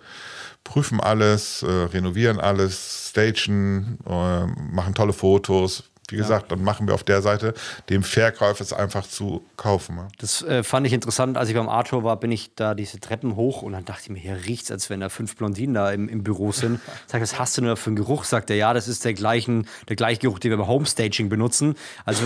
Prüfen 0.62 1.00
alles, 1.00 1.62
äh, 1.64 1.66
renovieren 1.66 2.38
alles, 2.38 3.08
stagen, 3.10 3.98
äh, 4.06 4.46
machen 4.46 4.94
tolle 4.94 5.12
Fotos, 5.12 5.84
wie 6.10 6.16
gesagt, 6.16 6.50
ja. 6.50 6.56
dann 6.56 6.64
machen 6.64 6.86
wir 6.86 6.94
auf 6.94 7.04
der 7.04 7.22
Seite 7.22 7.54
dem 7.88 8.02
Verkäufer 8.02 8.62
es 8.62 8.72
einfach 8.72 9.06
zu 9.06 9.44
kaufen. 9.56 10.00
Das 10.18 10.42
äh, 10.42 10.62
fand 10.62 10.86
ich 10.86 10.92
interessant. 10.92 11.36
Als 11.36 11.48
ich 11.48 11.54
beim 11.54 11.68
Arthur 11.68 12.04
war, 12.04 12.18
bin 12.18 12.30
ich 12.30 12.54
da 12.54 12.74
diese 12.74 13.00
Treppen 13.00 13.36
hoch 13.36 13.62
und 13.62 13.72
dann 13.72 13.84
dachte 13.84 14.02
ich 14.04 14.10
mir, 14.10 14.18
hier 14.18 14.44
riecht 14.46 14.64
es, 14.64 14.70
als 14.70 14.90
wenn 14.90 15.00
da 15.00 15.08
fünf 15.08 15.36
Blondinen 15.36 15.74
da 15.74 15.90
im, 15.90 16.08
im 16.08 16.22
Büro 16.22 16.52
sind. 16.52 16.80
Sag, 17.06 17.22
was 17.22 17.38
hast 17.38 17.56
du 17.56 17.62
denn 17.62 17.68
da 17.68 17.76
für 17.76 17.88
einen 17.88 17.96
Geruch? 17.96 18.24
Sagt 18.24 18.50
er, 18.50 18.56
ja, 18.56 18.74
das 18.74 18.88
ist 18.88 19.04
der, 19.04 19.14
gleichen, 19.14 19.66
der 19.88 19.96
gleiche 19.96 20.20
Geruch, 20.20 20.38
den 20.38 20.50
wir 20.50 20.58
bei 20.58 20.66
Homestaging 20.66 21.28
benutzen. 21.28 21.74
Also 22.04 22.24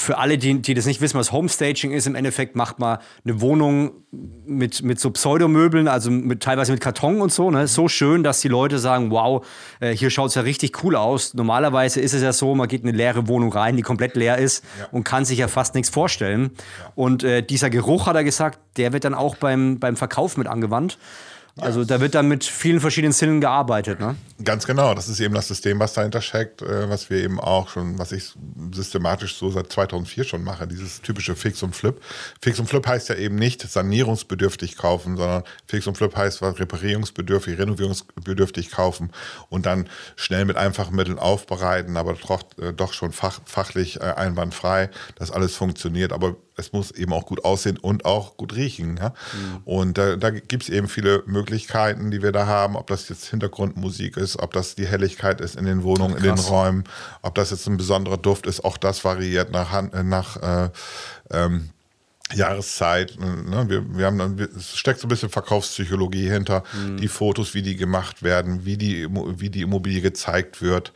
für 0.00 0.16
alle, 0.16 0.38
die, 0.38 0.62
die 0.62 0.72
das 0.72 0.86
nicht 0.86 1.02
wissen, 1.02 1.18
was 1.18 1.30
Homestaging 1.30 1.92
ist, 1.92 2.06
im 2.06 2.14
Endeffekt 2.14 2.56
macht 2.56 2.78
man 2.78 2.98
eine 3.24 3.40
Wohnung 3.42 3.92
mit, 4.46 4.82
mit 4.82 4.98
so 4.98 5.10
Pseudomöbeln, 5.10 5.88
also 5.88 6.10
mit, 6.10 6.42
teilweise 6.42 6.72
mit 6.72 6.80
Karton 6.80 7.20
und 7.20 7.30
so, 7.30 7.50
ne? 7.50 7.66
so 7.66 7.86
schön, 7.86 8.22
dass 8.22 8.40
die 8.40 8.48
Leute 8.48 8.78
sagen, 8.78 9.10
wow, 9.10 9.46
äh, 9.78 9.94
hier 9.94 10.08
schaut 10.08 10.30
es 10.30 10.36
ja 10.36 10.42
richtig 10.42 10.82
cool 10.82 10.96
aus. 10.96 11.34
Normalerweise 11.34 12.00
ist 12.00 12.14
es 12.14 12.22
ja 12.22 12.32
so, 12.32 12.54
man 12.54 12.66
geht 12.66 12.82
in 12.82 12.88
eine 12.88 12.96
leere 12.96 13.28
Wohnung 13.28 13.52
rein, 13.52 13.76
die 13.76 13.82
komplett 13.82 14.16
leer 14.16 14.38
ist 14.38 14.64
ja. 14.78 14.88
und 14.90 15.04
kann 15.04 15.26
sich 15.26 15.38
ja 15.38 15.48
fast 15.48 15.74
nichts 15.74 15.90
vorstellen. 15.90 16.52
Ja. 16.54 16.92
Und 16.94 17.22
äh, 17.22 17.42
dieser 17.42 17.68
Geruch, 17.68 18.06
hat 18.06 18.16
er 18.16 18.24
gesagt, 18.24 18.58
der 18.78 18.94
wird 18.94 19.04
dann 19.04 19.14
auch 19.14 19.36
beim, 19.36 19.78
beim 19.78 19.96
Verkauf 19.96 20.38
mit 20.38 20.46
angewandt. 20.46 20.98
Also 21.56 21.84
da 21.84 22.00
wird 22.00 22.14
dann 22.14 22.28
mit 22.28 22.44
vielen 22.44 22.80
verschiedenen 22.80 23.12
Sinnen 23.12 23.40
gearbeitet, 23.40 24.00
ne? 24.00 24.16
Ganz 24.42 24.66
genau. 24.66 24.94
Das 24.94 25.08
ist 25.08 25.20
eben 25.20 25.34
das 25.34 25.48
System, 25.48 25.78
was 25.78 25.92
dahinter 25.92 26.22
steckt, 26.22 26.62
äh, 26.62 26.88
was 26.88 27.10
wir 27.10 27.18
eben 27.18 27.40
auch 27.40 27.68
schon, 27.68 27.98
was 27.98 28.12
ich 28.12 28.32
systematisch 28.72 29.36
so 29.36 29.50
seit 29.50 29.70
2004 29.70 30.24
schon 30.24 30.44
mache, 30.44 30.66
dieses 30.66 31.02
typische 31.02 31.34
Fix 31.34 31.62
und 31.62 31.74
Flip. 31.74 32.00
Fix 32.40 32.58
und 32.58 32.66
Flip 32.66 32.86
heißt 32.86 33.08
ja 33.08 33.16
eben 33.16 33.34
nicht 33.34 33.62
sanierungsbedürftig 33.62 34.76
kaufen, 34.76 35.16
sondern 35.16 35.42
Fix 35.66 35.86
und 35.86 35.96
Flip 35.96 36.14
heißt 36.14 36.42
reparierungsbedürftig, 36.42 37.58
renovierungsbedürftig 37.58 38.70
kaufen 38.70 39.10
und 39.48 39.66
dann 39.66 39.88
schnell 40.16 40.44
mit 40.44 40.56
einfachen 40.56 40.94
Mitteln 40.94 41.18
aufbereiten, 41.18 41.96
aber 41.96 42.14
doch, 42.14 42.42
äh, 42.60 42.72
doch 42.72 42.92
schon 42.92 43.12
fach, 43.12 43.40
fachlich 43.44 44.00
äh, 44.00 44.04
einwandfrei, 44.04 44.90
dass 45.16 45.30
alles 45.30 45.54
funktioniert. 45.56 46.12
Aber 46.12 46.36
es 46.60 46.72
muss 46.72 46.90
eben 46.92 47.12
auch 47.12 47.26
gut 47.26 47.44
aussehen 47.44 47.78
und 47.78 48.04
auch 48.04 48.36
gut 48.36 48.54
riechen. 48.54 48.98
Ja? 48.98 49.08
Mhm. 49.08 49.60
Und 49.64 49.98
da, 49.98 50.16
da 50.16 50.30
gibt 50.30 50.62
es 50.62 50.68
eben 50.68 50.88
viele 50.88 51.22
Möglichkeiten, 51.26 52.10
die 52.10 52.22
wir 52.22 52.32
da 52.32 52.46
haben, 52.46 52.76
ob 52.76 52.86
das 52.86 53.08
jetzt 53.08 53.26
Hintergrundmusik 53.26 54.16
ist, 54.16 54.38
ob 54.38 54.52
das 54.52 54.74
die 54.74 54.86
Helligkeit 54.86 55.40
ist 55.40 55.56
in 55.56 55.64
den 55.64 55.82
Wohnungen, 55.82 56.16
in 56.16 56.22
den 56.22 56.38
Räumen, 56.38 56.84
ob 57.22 57.34
das 57.34 57.50
jetzt 57.50 57.66
ein 57.66 57.76
besonderer 57.76 58.18
Duft 58.18 58.46
ist, 58.46 58.64
auch 58.64 58.76
das 58.76 59.04
variiert 59.04 59.50
nach, 59.50 59.82
nach 60.02 60.36
äh, 60.36 60.70
ähm, 61.30 61.70
Jahreszeit. 62.34 63.18
Ne? 63.18 63.64
Wir, 63.68 63.96
wir 63.96 64.06
haben 64.06 64.18
dann, 64.18 64.38
es 64.38 64.76
steckt 64.76 65.00
so 65.00 65.06
ein 65.06 65.08
bisschen 65.08 65.30
Verkaufspsychologie 65.30 66.28
hinter, 66.28 66.62
mhm. 66.72 66.96
die 66.96 67.08
Fotos, 67.08 67.54
wie 67.54 67.62
die 67.62 67.76
gemacht 67.76 68.22
werden, 68.22 68.64
wie 68.64 68.76
die, 68.76 69.08
wie 69.10 69.50
die 69.50 69.62
Immobilie 69.62 70.00
gezeigt 70.00 70.62
wird, 70.62 70.92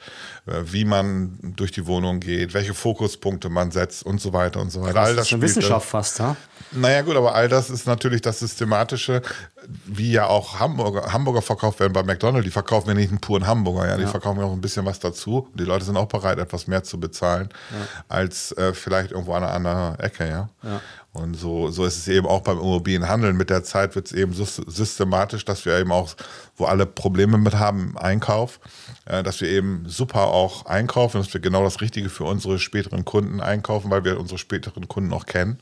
äh, 0.46 0.60
wie 0.64 0.84
man 0.84 1.38
durch 1.56 1.72
die 1.72 1.86
Wohnung 1.86 2.20
geht, 2.20 2.54
welche 2.54 2.74
Fokuspunkte 2.74 3.48
man 3.48 3.70
setzt 3.70 4.04
und 4.04 4.20
so 4.20 4.32
weiter 4.32 4.60
und 4.60 4.70
so 4.70 4.82
weiter. 4.82 4.94
Das, 4.94 5.16
das 5.16 5.26
ist 5.26 5.32
eine 5.32 5.42
Wissenschaft 5.42 5.88
fast, 5.88 6.18
ja? 6.18 6.36
Naja 6.72 7.02
gut, 7.02 7.16
aber 7.16 7.34
all 7.34 7.48
das 7.48 7.70
ist 7.70 7.86
natürlich 7.86 8.20
das 8.20 8.40
Systematische, 8.40 9.22
wie 9.86 10.12
ja 10.12 10.26
auch 10.26 10.60
Hamburger, 10.60 11.12
Hamburger 11.12 11.42
verkauft 11.42 11.80
werden 11.80 11.92
bei 11.92 12.02
McDonald's. 12.02 12.44
Die 12.44 12.50
verkaufen 12.50 12.88
ja 12.88 12.94
nicht 12.94 13.10
einen 13.10 13.20
puren 13.20 13.46
Hamburger, 13.46 13.88
ja, 13.88 13.96
die 13.96 14.02
ja. 14.02 14.08
verkaufen 14.08 14.40
ja 14.40 14.46
auch 14.46 14.52
ein 14.52 14.60
bisschen 14.60 14.84
was 14.84 14.98
dazu. 14.98 15.48
Und 15.50 15.60
die 15.60 15.64
Leute 15.64 15.84
sind 15.84 15.96
auch 15.96 16.08
bereit, 16.08 16.38
etwas 16.38 16.66
mehr 16.66 16.82
zu 16.82 16.98
bezahlen, 16.98 17.48
ja. 17.70 18.04
als 18.08 18.52
äh, 18.52 18.72
vielleicht 18.74 19.12
irgendwo 19.12 19.34
an 19.34 19.44
einer 19.44 19.52
anderen 19.52 19.98
Ecke, 20.00 20.28
ja. 20.28 20.48
ja. 20.62 20.80
Und 21.14 21.34
so, 21.34 21.70
so 21.70 21.84
ist 21.84 21.96
es 21.96 22.08
eben 22.08 22.26
auch 22.26 22.40
beim 22.40 22.58
Immobilienhandel. 22.58 23.32
Mit 23.34 23.48
der 23.48 23.62
Zeit 23.62 23.94
wird 23.94 24.06
es 24.06 24.12
eben 24.12 24.32
systematisch, 24.32 25.44
dass 25.44 25.64
wir 25.64 25.78
eben 25.78 25.92
auch, 25.92 26.12
wo 26.56 26.64
alle 26.64 26.86
Probleme 26.86 27.38
mit 27.38 27.54
haben 27.54 27.90
im 27.90 27.96
Einkauf, 27.96 28.58
äh, 29.06 29.22
dass 29.22 29.40
wir 29.40 29.48
eben 29.48 29.84
super 29.86 30.26
auch 30.26 30.66
einkaufen, 30.66 31.18
dass 31.18 31.32
wir 31.32 31.40
genau 31.40 31.62
das 31.62 31.80
Richtige 31.80 32.08
für 32.08 32.24
unsere 32.24 32.58
späteren 32.58 33.04
Kunden 33.04 33.40
einkaufen, 33.40 33.92
weil 33.92 34.04
wir 34.04 34.18
unsere 34.18 34.38
späteren 34.38 34.88
Kunden 34.88 35.12
auch 35.12 35.24
kennen. 35.24 35.60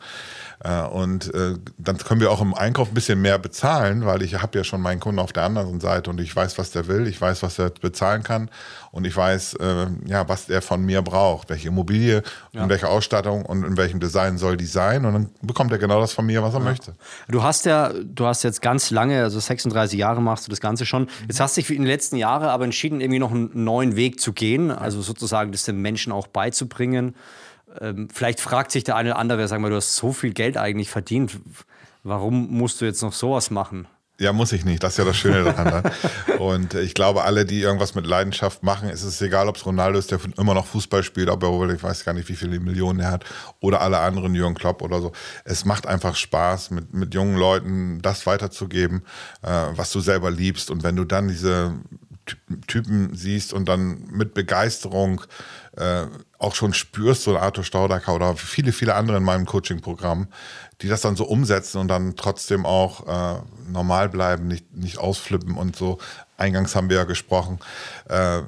Äh, 0.64 0.82
und 0.82 1.34
äh, 1.34 1.54
dann 1.78 1.98
können 1.98 2.20
wir 2.20 2.30
auch 2.30 2.40
im 2.40 2.54
Einkauf 2.54 2.88
ein 2.88 2.94
bisschen 2.94 3.20
mehr 3.20 3.38
bezahlen, 3.38 4.06
weil 4.06 4.22
ich 4.22 4.40
habe 4.40 4.56
ja 4.56 4.64
schon 4.64 4.80
meinen 4.80 5.00
Kunden 5.00 5.18
auf 5.18 5.32
der 5.32 5.42
anderen 5.42 5.80
Seite 5.80 6.10
und 6.10 6.20
ich 6.20 6.34
weiß, 6.34 6.56
was 6.58 6.70
der 6.70 6.86
will, 6.86 7.08
ich 7.08 7.20
weiß, 7.20 7.42
was 7.42 7.58
er 7.58 7.70
bezahlen 7.70 8.22
kann 8.22 8.48
und 8.92 9.04
ich 9.04 9.16
weiß, 9.16 9.54
äh, 9.54 9.86
ja, 10.06 10.28
was 10.28 10.48
er 10.48 10.62
von 10.62 10.84
mir 10.84 11.02
braucht, 11.02 11.50
welche 11.50 11.68
Immobilie, 11.68 12.22
ja. 12.52 12.62
in 12.62 12.68
welcher 12.68 12.90
Ausstattung 12.90 13.44
und 13.44 13.64
in 13.64 13.76
welchem 13.76 13.98
Design 13.98 14.38
soll 14.38 14.56
die 14.56 14.66
sein 14.66 15.04
und 15.04 15.14
dann 15.14 15.30
bekommt 15.42 15.72
er 15.72 15.78
genau 15.78 16.00
das 16.00 16.12
von 16.12 16.26
mir, 16.26 16.42
was 16.42 16.54
er 16.54 16.60
ja. 16.60 16.66
möchte. 16.66 16.94
Du 17.28 17.42
hast 17.42 17.66
ja, 17.66 17.92
du 17.92 18.26
hast 18.26 18.44
jetzt 18.44 18.62
ganz 18.62 18.90
lange, 18.90 19.22
also 19.22 19.40
36 19.40 19.98
Jahre 19.98 20.22
machst 20.22 20.46
du 20.46 20.50
das 20.50 20.60
Ganze 20.60 20.86
schon. 20.86 21.08
Jetzt 21.26 21.40
hast 21.40 21.56
du 21.56 21.60
dich 21.60 21.70
in 21.70 21.78
den 21.78 21.86
letzten 21.86 22.16
Jahren 22.16 22.44
aber 22.44 22.64
entschieden, 22.64 23.00
irgendwie 23.00 23.18
noch 23.18 23.32
einen 23.32 23.64
neuen 23.64 23.96
Weg 23.96 24.20
zu 24.20 24.32
gehen, 24.32 24.70
also 24.70 25.02
sozusagen 25.02 25.50
das 25.50 25.64
den 25.64 25.78
Menschen 25.78 26.12
auch 26.12 26.28
beizubringen 26.28 27.14
ähm, 27.80 28.08
vielleicht 28.12 28.40
fragt 28.40 28.70
sich 28.70 28.84
der 28.84 28.96
eine 28.96 29.10
oder 29.10 29.18
andere, 29.18 29.48
sag 29.48 29.60
mal, 29.60 29.70
du 29.70 29.76
hast 29.76 29.96
so 29.96 30.12
viel 30.12 30.32
Geld 30.32 30.56
eigentlich 30.56 30.90
verdient. 30.90 31.38
Warum 32.02 32.50
musst 32.50 32.80
du 32.80 32.84
jetzt 32.84 33.02
noch 33.02 33.12
sowas 33.12 33.50
machen? 33.50 33.86
Ja, 34.22 34.32
muss 34.32 34.52
ich 34.52 34.64
nicht. 34.64 34.82
Das 34.82 34.92
ist 34.92 34.98
ja 34.98 35.04
das 35.04 35.16
Schöne 35.16 35.42
daran. 35.42 35.82
Ne? 35.82 36.38
Und 36.38 36.74
ich 36.74 36.94
glaube, 36.94 37.24
alle, 37.24 37.44
die 37.44 37.60
irgendwas 37.60 37.94
mit 37.94 38.06
Leidenschaft 38.06 38.62
machen, 38.62 38.88
ist 38.88 39.02
es 39.02 39.20
egal, 39.20 39.48
ob 39.48 39.56
es 39.56 39.66
Ronaldo 39.66 39.98
ist, 39.98 40.12
der 40.12 40.20
immer 40.38 40.54
noch 40.54 40.66
Fußball 40.66 41.02
spielt, 41.02 41.28
ob 41.28 41.42
er, 41.42 41.70
ich 41.70 41.82
weiß 41.82 42.04
gar 42.04 42.12
nicht, 42.12 42.28
wie 42.28 42.36
viele 42.36 42.60
Millionen 42.60 43.00
er 43.00 43.10
hat, 43.10 43.24
oder 43.60 43.80
alle 43.80 43.98
anderen, 43.98 44.34
Jürgen 44.34 44.54
Klopp 44.54 44.82
oder 44.82 45.00
so. 45.00 45.12
Es 45.44 45.64
macht 45.64 45.86
einfach 45.86 46.14
Spaß, 46.14 46.70
mit, 46.70 46.92
mit 46.94 47.14
jungen 47.14 47.36
Leuten 47.36 48.00
das 48.00 48.24
weiterzugeben, 48.26 49.02
äh, 49.42 49.48
was 49.74 49.90
du 49.90 49.98
selber 49.98 50.30
liebst. 50.30 50.70
Und 50.70 50.84
wenn 50.84 50.94
du 50.94 51.04
dann 51.04 51.26
diese 51.26 51.74
Typen 52.66 53.14
siehst 53.14 53.52
und 53.52 53.68
dann 53.68 54.06
mit 54.10 54.34
Begeisterung 54.34 55.22
äh, 55.76 56.06
auch 56.38 56.54
schon 56.54 56.72
spürst, 56.74 57.22
so 57.22 57.36
Arthur 57.36 57.64
Staudacker 57.64 58.14
oder 58.14 58.36
viele, 58.36 58.72
viele 58.72 58.94
andere 58.94 59.16
in 59.16 59.24
meinem 59.24 59.46
Coaching-Programm, 59.46 60.28
die 60.80 60.88
das 60.88 61.00
dann 61.00 61.16
so 61.16 61.24
umsetzen 61.24 61.78
und 61.78 61.88
dann 61.88 62.16
trotzdem 62.16 62.66
auch 62.66 63.06
äh, 63.06 63.42
normal 63.70 64.08
bleiben, 64.08 64.48
nicht, 64.48 64.74
nicht 64.74 64.98
ausflippen 64.98 65.56
und 65.56 65.76
so. 65.76 65.98
Eingangs 66.36 66.74
haben 66.74 66.90
wir 66.90 66.98
ja 66.98 67.04
gesprochen, 67.04 67.58
äh, 68.08 68.42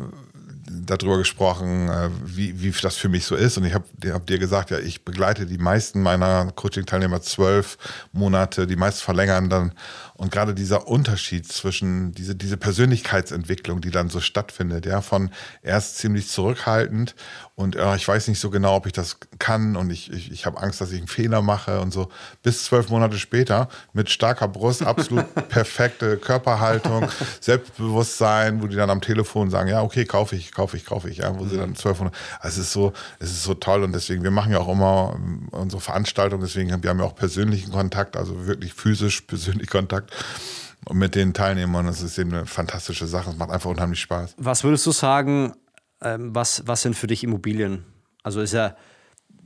darüber 0.66 1.18
gesprochen, 1.18 1.88
äh, 1.88 2.10
wie, 2.24 2.62
wie 2.62 2.70
das 2.70 2.96
für 2.96 3.08
mich 3.08 3.24
so 3.24 3.37
ist. 3.37 3.56
Und 3.56 3.64
ich 3.64 3.74
habe 3.74 3.87
hab 4.06 4.26
dir 4.26 4.38
gesagt, 4.38 4.70
ja, 4.70 4.78
ich 4.78 5.04
begleite 5.04 5.46
die 5.46 5.58
meisten 5.58 6.02
meiner 6.02 6.50
Coaching-Teilnehmer 6.52 7.22
zwölf 7.22 7.78
Monate, 8.12 8.66
die 8.66 8.76
meisten 8.76 9.02
verlängern 9.02 9.48
dann 9.48 9.72
und 10.16 10.31
gerade 10.31 10.55
dieser 10.55 10.87
Unterschied 10.87 11.50
zwischen 11.50 12.12
diese, 12.12 12.37
diese 12.37 12.57
Persönlichkeitsentwicklung, 12.57 13.81
die 13.81 13.90
dann 13.90 14.11
so 14.11 14.20
stattfindet, 14.20 14.87
ja, 14.87 15.00
von 15.00 15.31
erst 15.62 15.98
ziemlich 15.98 16.29
zurückhaltend 16.29 17.16
und 17.57 17.74
äh, 17.77 17.96
ich 17.96 18.07
weiß 18.07 18.29
nicht 18.29 18.40
so 18.40 18.50
genau, 18.50 18.77
ob 18.77 18.87
ich 18.87 18.92
das 18.92 19.18
kann 19.38 19.77
und 19.77 19.90
ich, 19.90 20.12
ich, 20.12 20.31
ich 20.31 20.46
habe 20.46 20.61
Angst, 20.61 20.81
dass 20.81 20.92
ich 20.92 20.98
einen 20.98 21.09
Fehler 21.09 21.42
mache 21.42 21.81
und 21.81 21.92
so, 21.92 22.09
bis 22.42 22.64
zwölf 22.64 22.90
Monate 22.90 23.18
später 23.18 23.68
mit 23.92 24.09
starker 24.09 24.46
Brust, 24.46 24.83
absolut 24.83 25.27
perfekte 25.48 26.16
Körperhaltung, 26.16 27.09
Selbstbewusstsein, 27.40 28.62
wo 28.62 28.68
die 28.68 28.77
dann 28.77 28.90
am 28.90 29.00
Telefon 29.00 29.50
sagen, 29.50 29.68
ja, 29.68 29.83
okay, 29.83 30.05
kaufe 30.05 30.37
ich, 30.37 30.53
kaufe 30.53 30.77
ich, 30.77 30.85
kaufe 30.85 31.11
ich, 31.11 31.18
ja, 31.18 31.37
wo 31.37 31.44
sie 31.46 31.57
dann 31.57 31.74
zwölf 31.74 31.98
Monate, 31.98 32.16
also 32.38 32.61
es 32.61 32.66
ist 32.66 32.72
so, 32.72 32.92
es 33.18 33.31
ist 33.31 33.42
so 33.42 33.55
toll 33.55 33.83
und 33.83 33.92
deswegen, 33.92 34.22
wir 34.22 34.31
machen 34.31 34.53
ja 34.53 34.61
auch 34.61 34.68
immer 34.68 35.14
ähm, 35.16 35.48
unsere 35.50 35.81
Veranstaltungen, 35.81 36.42
deswegen 36.42 36.72
haben 36.72 36.85
wir 36.85 36.90
haben 36.90 37.00
ja 37.00 37.05
auch 37.05 37.16
persönlichen 37.16 37.72
Kontakt, 37.72 38.16
also 38.16 38.46
wirklich 38.46 38.74
physisch 38.74 39.22
persönlich 39.22 39.68
Kontakt 39.68 40.13
Kontakt 40.14 40.55
mit 40.92 41.14
den 41.14 41.33
Teilnehmern. 41.33 41.87
Das 41.87 42.03
ist 42.03 42.18
eben 42.18 42.33
eine 42.33 42.46
fantastische 42.46 43.07
Sache. 43.07 43.31
Es 43.31 43.37
macht 43.37 43.50
einfach 43.50 43.70
unheimlich 43.70 44.00
Spaß. 44.00 44.35
Was 44.38 44.64
würdest 44.64 44.85
du 44.87 44.92
sagen, 44.92 45.55
ähm, 46.03 46.35
was, 46.35 46.62
was 46.66 46.83
sind 46.83 46.94
für 46.94 47.07
dich 47.07 47.24
Immobilien? 47.24 47.85
Also 48.22 48.40
ist 48.40 48.53
ja, 48.53 48.77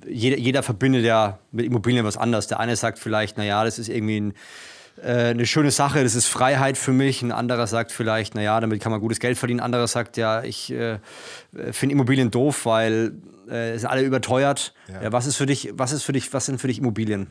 jeder, 0.06 0.38
jeder 0.38 0.62
verbindet 0.62 1.04
ja 1.04 1.38
mit 1.52 1.66
Immobilien 1.66 2.04
was 2.04 2.16
anderes. 2.16 2.46
Der 2.46 2.60
eine 2.60 2.76
sagt 2.76 2.98
vielleicht, 2.98 3.36
naja, 3.36 3.64
das 3.64 3.78
ist 3.78 3.88
irgendwie 3.88 4.20
ein, 4.20 4.34
äh, 5.02 5.30
eine 5.30 5.46
schöne 5.46 5.70
Sache, 5.70 6.02
das 6.02 6.14
ist 6.14 6.26
Freiheit 6.26 6.78
für 6.78 6.92
mich. 6.92 7.22
Ein 7.22 7.32
anderer 7.32 7.66
sagt 7.66 7.92
vielleicht, 7.92 8.34
naja, 8.34 8.60
damit 8.60 8.80
kann 8.80 8.92
man 8.92 9.00
gutes 9.00 9.20
Geld 9.20 9.38
verdienen. 9.38 9.60
Ein 9.60 9.66
anderer 9.66 9.86
sagt, 9.86 10.16
ja, 10.16 10.42
ich 10.42 10.72
äh, 10.72 10.98
finde 11.72 11.94
Immobilien 11.94 12.30
doof, 12.30 12.66
weil 12.66 13.12
äh, 13.48 13.76
sind 13.78 13.88
alle 13.88 14.02
überteuert. 14.02 14.74
Ja. 14.88 15.02
ja. 15.02 15.12
was 15.12 15.26
ist 15.26 15.36
für 15.36 15.46
dich, 15.46 15.70
was 15.72 15.92
ist 15.92 16.02
für 16.02 16.12
dich, 16.12 16.32
was 16.32 16.46
sind 16.46 16.60
für 16.60 16.68
dich 16.68 16.78
Immobilien? 16.78 17.28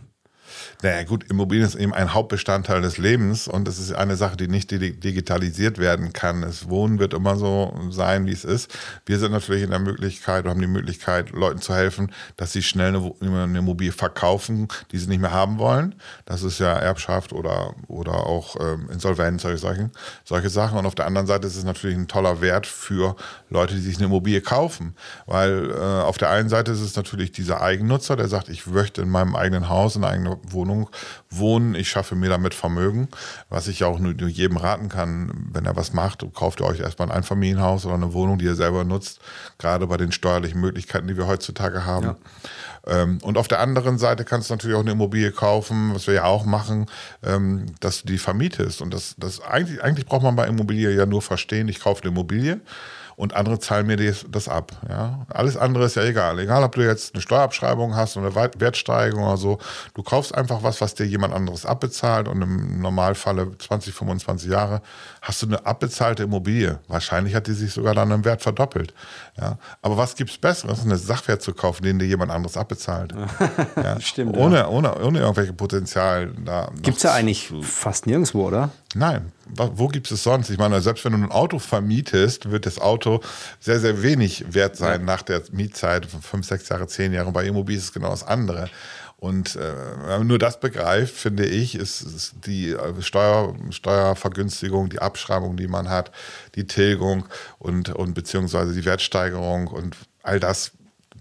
Naja, 0.81 1.03
gut, 1.03 1.29
Immobilien 1.29 1.65
ist 1.65 1.75
eben 1.75 1.93
ein 1.93 2.13
Hauptbestandteil 2.13 2.81
des 2.81 2.97
Lebens 2.97 3.47
und 3.47 3.67
es 3.67 3.79
ist 3.79 3.93
eine 3.93 4.15
Sache, 4.15 4.38
die 4.38 4.47
nicht 4.47 4.71
digitalisiert 4.71 5.77
werden 5.77 6.13
kann. 6.13 6.41
Das 6.41 6.69
Wohnen 6.69 6.99
wird 6.99 7.13
immer 7.13 7.36
so 7.36 7.73
sein, 7.89 8.25
wie 8.25 8.31
es 8.31 8.45
ist. 8.45 8.71
Wir 9.05 9.19
sind 9.19 9.31
natürlich 9.31 9.63
in 9.63 9.71
der 9.71 9.79
Möglichkeit, 9.79 10.43
oder 10.43 10.51
haben 10.51 10.62
die 10.62 10.67
Möglichkeit, 10.67 11.31
Leuten 11.31 11.62
zu 11.62 11.73
helfen, 11.73 12.12
dass 12.36 12.53
sie 12.53 12.63
schnell 12.63 12.95
eine, 12.95 13.13
eine 13.21 13.60
Immobilie 13.60 13.91
verkaufen, 13.91 14.67
die 14.91 14.97
sie 14.97 15.07
nicht 15.07 15.21
mehr 15.21 15.31
haben 15.31 15.57
wollen. 15.57 15.95
Das 16.25 16.43
ist 16.43 16.60
ja 16.60 16.73
Erbschaft 16.73 17.33
oder, 17.33 17.73
oder 17.88 18.25
auch 18.25 18.55
ähm, 18.60 18.89
Insolvenz, 18.91 19.41
solche 19.41 19.57
Sachen, 19.57 19.91
solche 20.23 20.49
Sachen. 20.49 20.77
Und 20.77 20.86
auf 20.86 20.95
der 20.95 21.05
anderen 21.05 21.27
Seite 21.27 21.47
ist 21.47 21.55
es 21.55 21.63
natürlich 21.63 21.97
ein 21.97 22.07
toller 22.07 22.41
Wert 22.41 22.67
für 22.67 23.15
Leute, 23.49 23.73
die 23.75 23.81
sich 23.81 23.97
eine 23.97 24.05
Immobilie 24.05 24.41
kaufen. 24.41 24.95
Weil 25.25 25.71
äh, 25.71 25.75
auf 25.75 26.17
der 26.17 26.29
einen 26.29 26.49
Seite 26.49 26.71
ist 26.71 26.81
es 26.81 26.95
natürlich 26.95 27.31
dieser 27.31 27.62
Eigennutzer, 27.62 28.15
der 28.15 28.27
sagt, 28.27 28.49
ich 28.49 28.65
möchte 28.67 29.01
in 29.01 29.10
meinem 29.10 29.36
eigenen 29.36 29.69
Haus, 29.69 29.95
in 29.95 30.03
einer 30.03 30.37
Wohnung 30.50 30.89
wohnen. 31.30 31.76
Ich 31.76 31.89
schaffe 31.89 32.15
mir 32.15 32.30
damit 32.30 32.54
Vermögen, 32.54 33.10
was 33.50 33.67
ich 33.67 33.84
auch 33.84 34.00
nur 34.00 34.13
jedem 34.13 34.58
raten 34.58 34.89
kann, 34.89 35.50
wenn 35.52 35.65
er 35.65 35.76
was 35.76 35.93
macht, 35.93 36.26
kauft 36.34 36.62
ihr 36.62 36.65
euch 36.65 36.80
erstmal 36.80 37.10
ein 37.10 37.15
Einfamilienhaus 37.15 37.86
oder 37.86 37.95
eine 37.95 38.13
Wohnung, 38.13 38.38
die 38.38 38.45
ihr 38.45 38.56
selber 38.56 38.84
nutzt, 38.84 39.19
gerade 39.58 39.88
bei 39.88 39.97
den 39.97 40.12
steuerlichen 40.12 40.60
Möglichkeiten, 40.60 41.08
die 41.08 41.17
wir 41.17 41.28
heutzutage 41.28 41.86
haben. 41.86 42.06
Ja. 42.06 42.17
Ähm, 42.88 43.19
und 43.21 43.38
auf 43.38 43.47
der 43.47 43.60
anderen 43.60 43.97
Seite 43.97 44.23
kannst 44.23 44.50
du 44.50 44.54
natürlich 44.54 44.76
auch 44.76 44.82
eine 44.82 44.91
Immobilie 44.91 45.32
kaufen, 45.32 45.93
was 45.93 46.08
wir 46.08 46.13
ja 46.13 46.23
auch 46.23 46.45
machen, 46.45 46.88
ähm, 47.23 47.67
dass 47.80 48.02
du 48.02 48.08
die 48.08 48.17
vermietest. 48.17 48.82
Und 48.82 48.93
das, 48.93 49.15
das 49.17 49.41
eigentlich, 49.41 49.84
eigentlich 49.84 50.06
braucht 50.06 50.23
man 50.23 50.36
bei 50.36 50.47
Immobilie 50.47 50.91
ja 50.95 51.06
nur 51.06 51.21
verstehen, 51.21 51.67
ich 51.67 51.80
kaufe 51.80 52.04
eine 52.04 52.12
Immobilie 52.12 52.62
und 53.17 53.34
andere 53.34 53.58
zahlen 53.58 53.88
mir 53.88 53.97
das, 53.97 54.25
das 54.30 54.47
ab. 54.47 54.73
Ja? 54.88 55.25
Alles 55.30 55.58
andere 55.58 55.86
ist 55.86 55.95
ja 55.95 56.03
egal. 56.03 56.38
Egal, 56.38 56.63
ob 56.63 56.75
du 56.75 56.86
jetzt 56.86 57.15
eine 57.15 57.21
Steuerabschreibung 57.23 57.95
hast 57.95 58.15
oder 58.15 58.27
eine 58.27 58.51
Wertsteigerung 58.60 59.23
oder 59.23 59.38
so. 59.38 59.58
Du 59.95 60.03
kaufst 60.03 60.36
einfach 60.36 60.62
was, 60.62 60.82
was 60.82 60.93
dir 60.93 61.08
jemand 61.08 61.34
anderes 61.34 61.65
abbezahlt 61.65 62.27
und 62.27 62.43
im 62.43 62.80
Normalfalle 62.80 63.58
20, 63.58 63.91
25 63.95 64.51
Jahre 64.51 64.84
hast 65.23 65.41
du 65.41 65.47
eine 65.47 65.65
abbezahlte 65.65 66.23
Immobilie. 66.23 66.77
Wahrscheinlich 66.88 67.34
hat 67.34 67.47
die 67.47 67.53
sich 67.53 67.73
sogar 67.73 67.95
dann 67.95 68.12
im 68.12 68.23
Wert 68.23 68.43
verdoppelt. 68.43 68.93
Ja? 69.41 69.58
Aber 69.82 69.97
was 69.97 70.15
gibt 70.15 70.30
es 70.30 70.38
Besseres, 70.38 70.84
eine 70.84 70.97
Sachwert 70.97 71.41
zu 71.41 71.53
kaufen, 71.53 71.82
den 71.82 71.97
dir 71.97 72.06
jemand 72.06 72.32
anderes 72.32 72.56
abbezahlt? 72.56 73.15
ja? 73.75 73.99
Stimmt. 73.99 74.38
Ohne, 74.38 74.58
ja. 74.58 74.67
ohne, 74.67 74.93
ohne 75.03 75.19
irgendwelche 75.21 75.53
Potenzial. 75.53 76.34
Gibt 76.84 76.97
es 76.97 77.03
ja 77.03 77.15
eigentlich 77.15 77.51
fast 77.63 78.06
nirgendwo, 78.06 78.45
oder? 78.45 78.69
Nein, 78.93 79.32
wo 79.56 79.88
gibt 79.88 80.10
es 80.10 80.23
sonst? 80.23 80.49
Ich 80.49 80.58
meine, 80.58 80.82
selbst 80.82 81.03
wenn 81.06 81.12
du 81.12 81.17
ein 81.17 81.32
Auto 81.32 81.60
vermietest, 81.60 82.49
wird 82.49 82.65
das 82.65 82.80
Auto 82.80 83.07
sehr, 83.60 83.80
sehr 83.80 84.02
wenig 84.04 84.46
wert 84.50 84.76
sein 84.76 85.06
nach 85.06 85.22
der 85.22 85.41
Mietzeit 85.52 86.06
von 86.06 86.22
fünf, 86.22 86.46
sechs 86.46 86.70
Jahre, 86.70 86.88
zehn 86.88 87.13
Jahre. 87.13 87.32
bei 87.32 87.46
Immobilien 87.46 87.80
ist 87.80 87.86
es 87.86 87.93
genau 87.93 88.10
das 88.10 88.24
andere. 88.24 88.70
Und 89.20 89.56
äh, 89.56 89.74
wenn 90.04 90.20
man 90.20 90.28
nur 90.28 90.38
das 90.38 90.60
begreift, 90.60 91.15
finde 91.15 91.46
ich, 91.46 91.74
ist, 91.74 92.02
ist 92.02 92.36
die 92.46 92.70
äh, 92.70 93.02
Steuer, 93.02 93.56
Steuervergünstigung, 93.72 94.89
die 94.89 95.00
Abschreibung, 95.00 95.58
die 95.58 95.67
man 95.67 95.89
hat, 95.89 96.12
die 96.54 96.67
Tilgung 96.67 97.26
und, 97.58 97.89
und 97.89 98.13
beziehungsweise 98.13 98.74
die 98.74 98.86
Wertsteigerung 98.86 99.67
und 99.67 99.98
all 100.22 100.39
das 100.39 100.72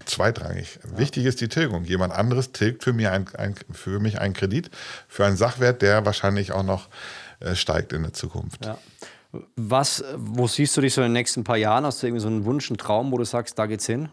zweitrangig. 0.05 0.79
Ja. 0.85 0.99
Wichtig 0.99 1.25
ist 1.25 1.41
die 1.41 1.49
Tilgung. 1.49 1.85
Jemand 1.85 2.13
anderes 2.13 2.53
tilgt 2.53 2.85
für, 2.85 2.93
mir 2.93 3.13
ein, 3.13 3.27
ein, 3.39 3.55
für 3.73 3.99
mich 3.99 4.21
einen 4.21 4.35
Kredit 4.35 4.71
für 5.09 5.25
einen 5.25 5.39
Sachwert, 5.39 5.81
der 5.81 6.05
wahrscheinlich 6.05 6.53
auch 6.53 6.65
noch 6.65 6.89
äh, 7.41 7.55
steigt 7.55 7.95
in 7.95 8.03
der 8.03 8.13
Zukunft. 8.13 8.65
Ja. 8.67 8.79
Was, 9.57 10.05
wo 10.17 10.47
siehst 10.47 10.77
du 10.77 10.81
dich 10.81 10.95
so 10.95 11.01
in 11.01 11.07
den 11.07 11.13
nächsten 11.13 11.45
paar 11.45 11.57
Jahren? 11.57 11.85
Hast 11.85 12.03
du 12.03 12.07
irgendwie 12.07 12.23
so 12.23 12.29
einen 12.29 12.45
Wunsch, 12.45 12.71
einen 12.71 12.79
Traum, 12.79 13.13
wo 13.13 13.19
du 13.19 13.25
sagst, 13.25 13.59
da 13.59 13.67
geht's 13.67 13.87
hin? 13.87 14.09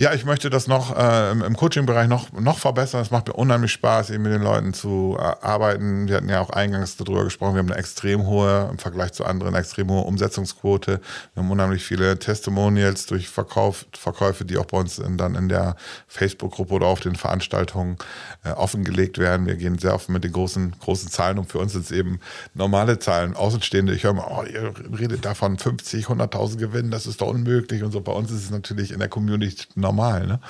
Ja, 0.00 0.14
ich 0.14 0.24
möchte 0.24 0.48
das 0.48 0.68
noch 0.68 0.96
äh, 0.96 1.32
im 1.32 1.56
Coaching-Bereich 1.56 2.06
noch, 2.06 2.30
noch 2.32 2.58
verbessern. 2.58 3.00
Es 3.02 3.10
macht 3.10 3.26
mir 3.26 3.34
unheimlich 3.34 3.72
Spaß, 3.72 4.10
eben 4.10 4.22
mit 4.22 4.32
den 4.32 4.42
Leuten 4.42 4.72
zu 4.72 5.16
äh, 5.18 5.22
arbeiten. 5.44 6.06
Wir 6.06 6.16
hatten 6.16 6.28
ja 6.28 6.40
auch 6.40 6.50
eingangs 6.50 6.96
darüber 6.96 7.24
gesprochen, 7.24 7.54
wir 7.54 7.58
haben 7.58 7.70
eine 7.72 7.78
extrem 7.80 8.24
hohe, 8.24 8.68
im 8.70 8.78
Vergleich 8.78 9.12
zu 9.12 9.24
anderen, 9.24 9.56
extrem 9.56 9.90
hohe 9.90 10.02
Umsetzungsquote. 10.02 11.00
Wir 11.34 11.42
haben 11.42 11.50
unheimlich 11.50 11.84
viele 11.84 12.16
Testimonials 12.16 13.06
durch 13.06 13.28
Verkauf, 13.28 13.86
Verkäufe, 13.92 14.44
die 14.44 14.56
auch 14.56 14.66
bei 14.66 14.78
uns 14.78 15.00
in, 15.00 15.16
dann 15.16 15.34
in 15.34 15.48
der 15.48 15.74
Facebook-Gruppe 16.06 16.74
oder 16.74 16.86
auf 16.86 17.00
den 17.00 17.16
Veranstaltungen 17.16 17.96
äh, 18.44 18.50
offengelegt 18.50 19.18
werden. 19.18 19.46
Wir 19.46 19.56
gehen 19.56 19.78
sehr 19.78 19.94
offen 19.94 20.12
mit 20.12 20.22
den 20.22 20.32
großen, 20.32 20.76
großen 20.78 21.10
Zahlen 21.10 21.38
um. 21.38 21.46
Für 21.48 21.58
uns 21.58 21.72
sind 21.72 21.84
es 21.84 21.90
eben 21.90 22.20
normale 22.54 23.00
Zahlen. 23.00 23.34
Außenstehende, 23.34 23.94
ich 23.94 24.04
höre 24.04 24.12
mal, 24.12 24.28
oh, 24.30 24.44
ihr 24.44 24.72
redet 24.96 25.24
davon 25.24 25.58
50, 25.58 26.06
100.000 26.06 26.58
Gewinnen, 26.58 26.92
das 26.92 27.06
ist 27.06 27.20
doch 27.20 27.26
unmöglich 27.26 27.82
und 27.82 27.90
so. 27.90 28.00
Bei 28.00 28.12
uns 28.12 28.30
ist 28.30 28.44
es 28.44 28.50
natürlich 28.50 28.92
in 28.92 29.00
der 29.00 29.08
Community 29.08 29.57
normal. 29.74 30.26
Ne? 30.26 30.40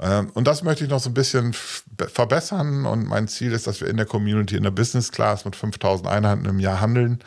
Ähm, 0.00 0.30
und 0.34 0.46
das 0.46 0.62
möchte 0.62 0.84
ich 0.84 0.90
noch 0.90 1.00
so 1.00 1.10
ein 1.10 1.14
bisschen 1.14 1.54
verbessern. 1.96 2.86
Und 2.86 3.06
mein 3.06 3.28
Ziel 3.28 3.52
ist, 3.52 3.66
dass 3.66 3.80
wir 3.80 3.88
in 3.88 3.96
der 3.96 4.06
Community 4.06 4.56
in 4.56 4.62
der 4.62 4.70
Business 4.70 5.12
Class 5.12 5.44
mit 5.44 5.56
5000 5.56 6.08
Einheiten 6.08 6.44
im 6.46 6.58
Jahr 6.58 6.80
handeln. 6.80 7.20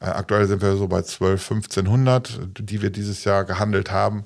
Äh, 0.00 0.06
aktuell 0.06 0.46
sind 0.46 0.62
wir 0.62 0.76
so 0.76 0.88
bei 0.88 1.02
12, 1.02 1.50
1500, 1.50 2.40
die 2.58 2.82
wir 2.82 2.90
dieses 2.90 3.24
Jahr 3.24 3.44
gehandelt 3.44 3.90
haben. 3.90 4.24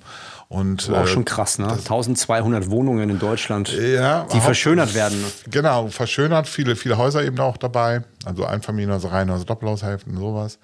Und, 0.49 0.91
auch 0.91 1.05
äh, 1.05 1.07
schon 1.07 1.25
krass, 1.25 1.61
ne? 1.61 1.69
1200 1.69 2.71
Wohnungen 2.71 3.09
in 3.09 3.21
Deutschland, 3.21 3.73
ja, 3.73 4.27
die 4.33 4.41
verschönert 4.41 4.95
werden. 4.95 5.25
Genau, 5.49 5.87
verschönert, 5.87 6.49
viele, 6.49 6.75
viele 6.75 6.99
Häuser 6.99 7.23
eben 7.23 7.39
auch 7.39 7.57
dabei. 7.57 8.03
Also 8.25 8.45
Einfamilienhäuser, 8.45 9.13
Reihenhäuser, 9.13 9.45
Doppelhaushälften, 9.45 10.17
sowas. 10.17 10.59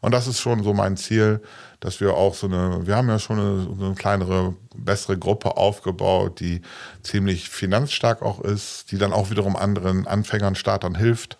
Und 0.00 0.12
das 0.12 0.28
ist 0.28 0.40
schon 0.40 0.62
so 0.62 0.72
mein 0.74 0.96
Ziel, 0.96 1.40
dass 1.82 2.00
wir 2.00 2.14
auch 2.14 2.34
so 2.34 2.46
eine, 2.46 2.86
wir 2.86 2.94
haben 2.94 3.08
ja 3.08 3.18
schon 3.18 3.40
eine, 3.40 3.86
eine 3.86 3.94
kleinere, 3.96 4.54
bessere 4.76 5.18
Gruppe 5.18 5.56
aufgebaut, 5.56 6.38
die 6.38 6.62
ziemlich 7.02 7.50
finanzstark 7.50 8.22
auch 8.22 8.40
ist, 8.40 8.92
die 8.92 8.98
dann 8.98 9.12
auch 9.12 9.30
wiederum 9.30 9.56
anderen 9.56 10.06
Anfängern, 10.06 10.54
Startern 10.54 10.94
hilft, 10.94 11.38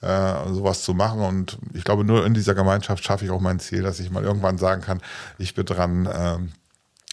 äh, 0.00 0.48
sowas 0.52 0.82
zu 0.82 0.94
machen. 0.94 1.20
Und 1.20 1.58
ich 1.74 1.84
glaube, 1.84 2.02
nur 2.02 2.26
in 2.26 2.34
dieser 2.34 2.56
Gemeinschaft 2.56 3.04
schaffe 3.04 3.24
ich 3.24 3.30
auch 3.30 3.40
mein 3.40 3.60
Ziel, 3.60 3.82
dass 3.82 4.00
ich 4.00 4.10
mal 4.10 4.24
irgendwann 4.24 4.58
sagen 4.58 4.82
kann, 4.82 5.00
ich 5.38 5.54
bin 5.54 5.64
dran, 5.64 6.06
äh, 6.06 6.38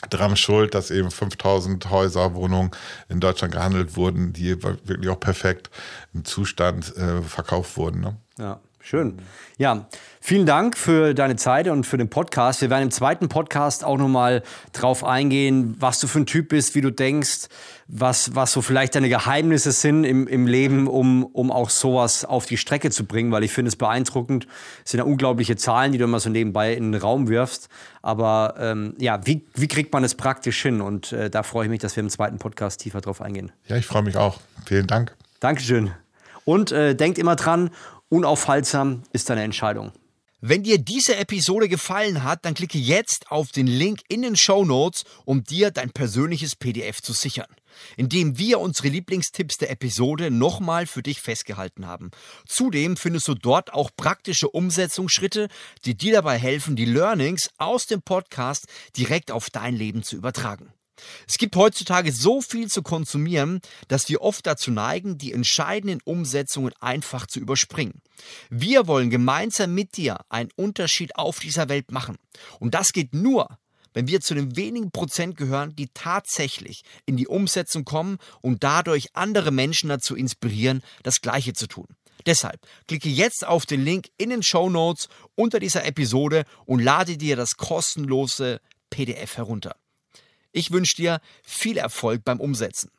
dran 0.09 0.35
schuld, 0.35 0.73
dass 0.73 0.89
eben 0.89 1.11
5000 1.11 1.87
Häuser, 1.91 2.33
Wohnungen 2.33 2.71
in 3.09 3.19
Deutschland 3.19 3.53
gehandelt 3.53 3.95
wurden, 3.95 4.33
die 4.33 4.63
wirklich 4.63 5.09
auch 5.09 5.19
perfekt 5.19 5.69
im 6.15 6.25
Zustand 6.25 6.97
äh, 6.97 7.21
verkauft 7.21 7.77
wurden. 7.77 8.01
Ne? 8.01 8.17
Ja. 8.39 8.59
Schön. 8.83 9.19
Ja, 9.57 9.87
vielen 10.19 10.47
Dank 10.47 10.75
für 10.75 11.13
deine 11.13 11.35
Zeit 11.35 11.67
und 11.67 11.85
für 11.85 11.97
den 11.97 12.09
Podcast. 12.09 12.61
Wir 12.61 12.71
werden 12.71 12.83
im 12.83 12.91
zweiten 12.91 13.29
Podcast 13.29 13.85
auch 13.85 13.97
nochmal 13.97 14.41
drauf 14.73 15.03
eingehen, 15.03 15.75
was 15.79 15.99
du 15.99 16.07
für 16.07 16.19
ein 16.19 16.25
Typ 16.25 16.49
bist, 16.49 16.73
wie 16.73 16.81
du 16.81 16.91
denkst, 16.91 17.47
was, 17.87 18.33
was 18.33 18.51
so 18.51 18.63
vielleicht 18.63 18.95
deine 18.95 19.07
Geheimnisse 19.07 19.71
sind 19.71 20.03
im, 20.03 20.27
im 20.27 20.47
Leben, 20.47 20.87
um, 20.87 21.23
um 21.25 21.51
auch 21.51 21.69
sowas 21.69 22.25
auf 22.25 22.47
die 22.47 22.57
Strecke 22.57 22.89
zu 22.89 23.05
bringen, 23.05 23.31
weil 23.31 23.43
ich 23.43 23.51
finde 23.51 23.69
es 23.69 23.75
beeindruckend. 23.75 24.47
Es 24.83 24.91
sind 24.91 24.97
ja 24.97 25.03
unglaubliche 25.03 25.55
Zahlen, 25.55 25.91
die 25.91 25.99
du 25.99 26.05
immer 26.05 26.19
so 26.19 26.31
nebenbei 26.31 26.73
in 26.73 26.91
den 26.91 26.99
Raum 26.99 27.29
wirfst. 27.29 27.69
Aber 28.01 28.55
ähm, 28.57 28.95
ja, 28.97 29.19
wie, 29.25 29.45
wie 29.53 29.67
kriegt 29.67 29.93
man 29.93 30.03
es 30.03 30.15
praktisch 30.15 30.59
hin? 30.59 30.81
Und 30.81 31.11
äh, 31.11 31.29
da 31.29 31.43
freue 31.43 31.65
ich 31.65 31.69
mich, 31.69 31.81
dass 31.81 31.95
wir 31.95 32.01
im 32.01 32.09
zweiten 32.09 32.39
Podcast 32.39 32.81
tiefer 32.81 33.01
drauf 33.01 33.21
eingehen. 33.21 33.51
Ja, 33.67 33.75
ich 33.75 33.85
freue 33.85 34.01
mich 34.01 34.17
auch. 34.17 34.39
Vielen 34.65 34.87
Dank. 34.87 35.15
Dankeschön. 35.39 35.91
Und 36.45 36.71
äh, 36.71 36.95
denkt 36.95 37.19
immer 37.19 37.35
dran, 37.35 37.69
Unaufhaltsam 38.11 39.03
ist 39.13 39.29
deine 39.29 39.43
Entscheidung. 39.43 39.93
Wenn 40.41 40.63
dir 40.63 40.79
diese 40.79 41.15
Episode 41.15 41.69
gefallen 41.69 42.25
hat, 42.25 42.43
dann 42.43 42.55
klicke 42.55 42.77
jetzt 42.77 43.31
auf 43.31 43.53
den 43.53 43.67
Link 43.67 44.01
in 44.09 44.21
den 44.21 44.35
Show 44.35 44.65
Notes, 44.65 45.05
um 45.23 45.45
dir 45.45 45.71
dein 45.71 45.91
persönliches 45.91 46.57
PDF 46.57 47.01
zu 47.01 47.13
sichern, 47.13 47.47
indem 47.95 48.37
wir 48.37 48.59
unsere 48.59 48.89
Lieblingstipps 48.89 49.59
der 49.59 49.71
Episode 49.71 50.29
nochmal 50.29 50.87
für 50.87 51.01
dich 51.01 51.21
festgehalten 51.21 51.87
haben. 51.87 52.11
Zudem 52.45 52.97
findest 52.97 53.29
du 53.29 53.33
dort 53.33 53.73
auch 53.73 53.91
praktische 53.95 54.49
Umsetzungsschritte, 54.49 55.47
die 55.85 55.95
dir 55.95 56.11
dabei 56.11 56.37
helfen, 56.37 56.75
die 56.75 56.83
Learnings 56.83 57.49
aus 57.59 57.85
dem 57.85 58.01
Podcast 58.01 58.65
direkt 58.97 59.31
auf 59.31 59.49
dein 59.49 59.77
Leben 59.77 60.03
zu 60.03 60.17
übertragen. 60.17 60.73
Es 61.27 61.37
gibt 61.37 61.55
heutzutage 61.55 62.11
so 62.11 62.41
viel 62.41 62.67
zu 62.69 62.81
konsumieren, 62.81 63.61
dass 63.87 64.09
wir 64.09 64.21
oft 64.21 64.45
dazu 64.45 64.71
neigen, 64.71 65.17
die 65.17 65.33
entscheidenden 65.33 65.99
Umsetzungen 66.03 66.73
einfach 66.79 67.27
zu 67.27 67.39
überspringen. 67.39 68.01
Wir 68.49 68.87
wollen 68.87 69.09
gemeinsam 69.09 69.73
mit 69.73 69.97
dir 69.97 70.19
einen 70.29 70.51
Unterschied 70.55 71.15
auf 71.15 71.39
dieser 71.39 71.69
Welt 71.69 71.91
machen. 71.91 72.17
Und 72.59 72.73
das 72.73 72.93
geht 72.93 73.13
nur, 73.13 73.57
wenn 73.93 74.07
wir 74.07 74.21
zu 74.21 74.33
den 74.33 74.55
wenigen 74.55 74.91
Prozent 74.91 75.37
gehören, 75.37 75.75
die 75.75 75.89
tatsächlich 75.93 76.83
in 77.05 77.17
die 77.17 77.27
Umsetzung 77.27 77.85
kommen 77.85 78.17
und 78.41 78.63
dadurch 78.63 79.15
andere 79.15 79.51
Menschen 79.51 79.89
dazu 79.89 80.15
inspirieren, 80.15 80.81
das 81.03 81.21
Gleiche 81.21 81.53
zu 81.53 81.67
tun. 81.67 81.87
Deshalb 82.25 82.59
klicke 82.87 83.09
jetzt 83.09 83.45
auf 83.45 83.65
den 83.65 83.83
Link 83.83 84.09
in 84.17 84.29
den 84.29 84.43
Show 84.43 84.69
Notes 84.69 85.09
unter 85.35 85.59
dieser 85.59 85.85
Episode 85.85 86.45
und 86.65 86.79
lade 86.79 87.17
dir 87.17 87.35
das 87.35 87.57
kostenlose 87.57 88.61
PDF 88.89 89.37
herunter. 89.37 89.75
Ich 90.51 90.71
wünsche 90.71 90.95
dir 90.95 91.19
viel 91.43 91.77
Erfolg 91.77 92.23
beim 92.23 92.39
Umsetzen. 92.39 92.91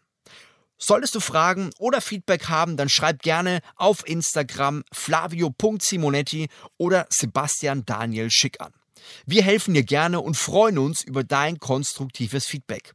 Solltest 0.78 1.14
du 1.14 1.20
Fragen 1.20 1.70
oder 1.78 2.00
Feedback 2.00 2.48
haben, 2.48 2.76
dann 2.76 2.88
schreib 2.88 3.22
gerne 3.22 3.60
auf 3.76 4.06
Instagram 4.06 4.82
flavio.simonetti 4.92 6.48
oder 6.76 7.06
Sebastian 7.08 7.84
Daniel 7.84 8.30
Schick 8.30 8.60
an. 8.60 8.72
Wir 9.24 9.44
helfen 9.44 9.74
dir 9.74 9.84
gerne 9.84 10.20
und 10.20 10.36
freuen 10.36 10.78
uns 10.78 11.02
über 11.04 11.22
dein 11.22 11.58
konstruktives 11.58 12.46
Feedback. 12.46 12.94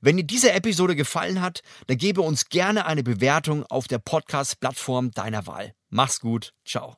Wenn 0.00 0.16
dir 0.16 0.24
diese 0.24 0.52
Episode 0.52 0.94
gefallen 0.96 1.42
hat, 1.42 1.60
dann 1.86 1.98
gebe 1.98 2.22
uns 2.22 2.48
gerne 2.48 2.86
eine 2.86 3.02
Bewertung 3.02 3.64
auf 3.66 3.88
der 3.88 3.98
Podcast-Plattform 3.98 5.10
deiner 5.10 5.46
Wahl. 5.46 5.74
Mach's 5.90 6.20
gut, 6.20 6.54
ciao. 6.64 6.96